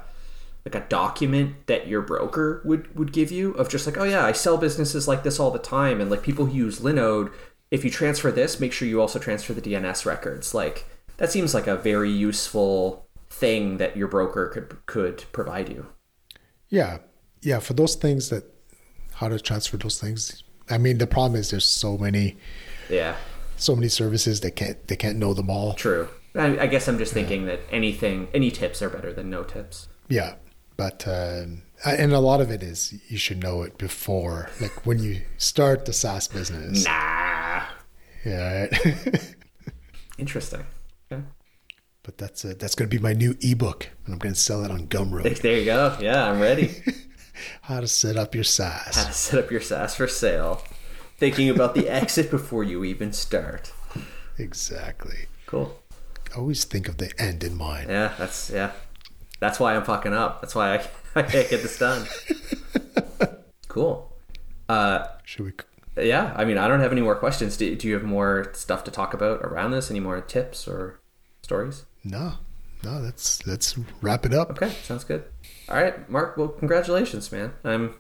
[0.68, 4.26] like a document that your broker would would give you of just like oh yeah
[4.26, 7.32] i sell businesses like this all the time and like people who use linode
[7.72, 10.86] if you transfer this make sure you also transfer the dns records like
[11.18, 15.88] that seems like a very useful thing that your broker could could provide you
[16.70, 17.00] yeah,
[17.42, 17.60] yeah.
[17.60, 18.44] For those things that
[19.14, 20.44] how to transfer those things.
[20.70, 22.38] I mean, the problem is there's so many
[22.90, 23.16] yeah
[23.58, 25.74] so many services they can't they can't know them all.
[25.74, 26.10] True.
[26.36, 29.88] I, I guess I'm just thinking that anything, any tips are better than no tips.
[30.08, 30.36] Yeah,
[30.78, 35.00] but um, and a lot of it is you should know it before, like when
[35.00, 36.86] you start the SaaS business.
[36.86, 37.64] Nah.
[38.26, 39.36] Yeah, right?
[40.18, 40.66] Interesting.
[41.12, 41.24] Okay.
[42.04, 44.64] but that's uh that's going to be my new ebook, and I'm going to sell
[44.64, 45.40] it on Gumroad.
[45.42, 45.98] There you go.
[46.00, 46.72] Yeah, I'm ready.
[47.62, 48.96] How to set up your SaaS.
[48.96, 50.64] How to set up your SaaS for sale.
[51.18, 53.72] Thinking about the exit before you even start.
[54.38, 55.28] Exactly.
[55.46, 55.80] Cool.
[56.36, 57.90] Always think of the end in mind.
[57.90, 58.72] Yeah, that's yeah.
[59.40, 60.42] That's why I'm fucking up.
[60.42, 62.06] That's why I, I can't get this done.
[63.68, 64.12] Cool.
[64.70, 65.46] Uh, Should
[65.98, 66.04] we?
[66.04, 67.58] yeah, I mean, I don't have any more questions.
[67.58, 69.92] Do, do you have more stuff to talk about around this?
[69.92, 71.00] Any more tips or
[71.44, 71.86] stories?
[72.04, 72.34] No,
[72.84, 72.94] no.
[73.00, 74.50] Let's let's wrap it up.
[74.52, 75.26] Okay, sounds good.
[75.70, 76.38] All right, Marc.
[76.38, 77.54] Well, congratulations, man.
[77.64, 77.96] I'm.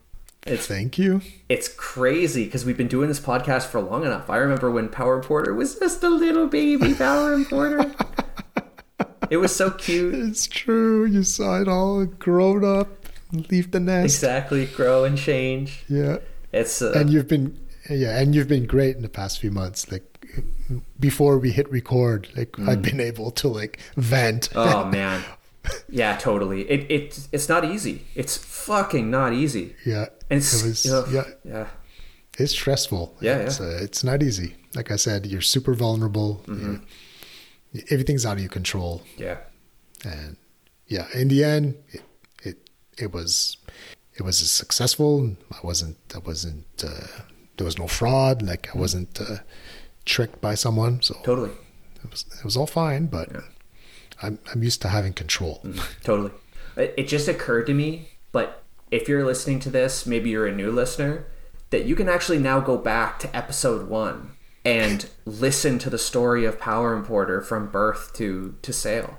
[0.47, 1.21] It's Thank you.
[1.49, 4.29] it's crazy because we've been doing this podcast for long enough.
[4.29, 7.93] I remember when PowerImporter was just a little baby PowerImporter.
[9.31, 10.13] it was so cute.
[10.15, 11.05] It's true.
[11.05, 12.87] You saw it all grown up,
[13.51, 14.05] leave the nest.
[14.15, 15.83] Exactly, grow and change.
[15.89, 16.17] Yeah.
[16.53, 17.57] It's uh, and you've been
[17.89, 20.03] yeah and you've been great in the past few months like
[20.99, 25.23] before we hit record like i've been able to like vent oh man,
[25.89, 26.61] Yeah, totally.
[26.69, 28.05] It it it's not easy.
[28.15, 29.75] It's fucking not easy.
[29.85, 30.85] yeah, And it it's, was.
[30.91, 31.67] ugh, Yeah, yeah.
[32.37, 33.15] it's stressful.
[33.21, 33.65] Yeah, it's, yeah.
[33.67, 34.55] Uh, it's not easy.
[34.75, 36.41] Like I said, you're super vulnerable.
[36.47, 36.71] Mm-hmm.
[36.73, 36.81] You-
[37.89, 39.37] everything's out of your control, Yeah.
[40.05, 40.37] and
[40.87, 42.01] yeah, in the end, it
[42.43, 43.57] it, it was
[44.15, 45.35] it was successful.
[45.51, 47.07] I wasn't I wasn't uh,
[47.57, 48.41] there was no fraud.
[48.41, 49.37] Like I wasn't uh,
[50.05, 51.01] tricked by someone.
[51.01, 51.51] So Totally.
[52.03, 53.07] it was it was all fine.
[53.07, 53.29] But
[54.21, 55.61] I'm I'm used to having control.
[56.03, 56.31] Totally.
[56.75, 60.55] It, it just occurred to me, but if you're listening to this, maybe you're a
[60.55, 61.25] new listener,
[61.71, 64.31] that you can actually now go back to episode one
[64.67, 69.15] and listen to the story of PowerImporter from birth to to sale.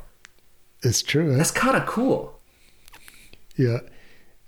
[0.83, 1.33] It's true.
[1.33, 1.37] eh?
[1.37, 2.39] That's kind of cool.
[3.57, 3.79] Yeah,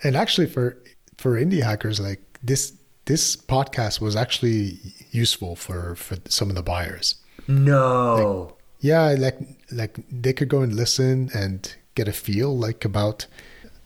[0.05, 0.77] and actually for
[1.17, 2.75] for indie hackers, like this
[3.07, 4.79] this podcast was actually
[5.11, 7.15] useful for for some of the buyers.
[7.49, 8.57] No.
[8.81, 9.39] Yeah, like
[9.73, 13.27] like they could go and listen and get a feel like about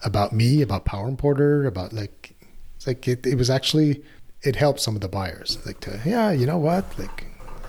[0.03, 2.35] about me, about PowerImporter, about like
[2.77, 4.03] it's like it, it was actually
[4.45, 7.27] it helps some of the buyers like to yeah, you know what like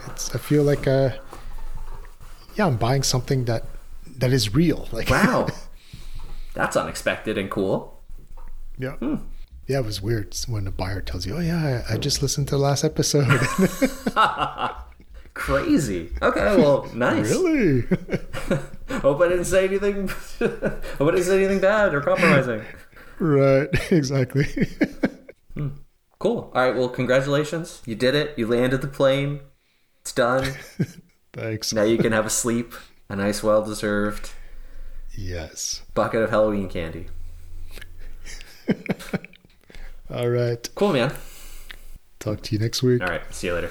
[0.07, 1.11] it's I feel like uh
[2.55, 3.63] yeah I'm buying something that
[4.17, 5.47] that is real like wow.
[6.53, 8.01] That's unexpected and cool.
[8.77, 8.95] Yeah.
[9.67, 12.47] Yeah, it was weird when a buyer tells you, "Oh yeah, I, I just listened
[12.49, 13.27] to the last episode."
[15.33, 16.13] Crazy.
[16.21, 17.29] Okay, well, nice.
[17.29, 17.81] really?
[19.01, 20.07] Hope I didn't say anything.
[20.07, 22.61] Hope I didn't say anything bad or compromising.
[23.19, 23.67] right.
[23.91, 24.45] Exactly.
[26.25, 26.49] Cool.
[26.55, 26.75] All right.
[26.75, 27.83] Well, congratulations.
[27.85, 28.33] You did it.
[28.35, 29.41] You landed the plane.
[30.01, 30.53] It's done.
[31.33, 31.71] Thanks.
[31.71, 32.73] Now you can have a sleep,
[33.09, 34.31] a nice, well-deserved
[35.15, 35.83] Yes.
[35.93, 37.09] bucket of Halloween candy.
[40.09, 40.67] All right.
[40.73, 41.13] Cool, man.
[42.17, 43.03] Talk to you next week.
[43.03, 43.21] All right.
[43.29, 43.69] See you later.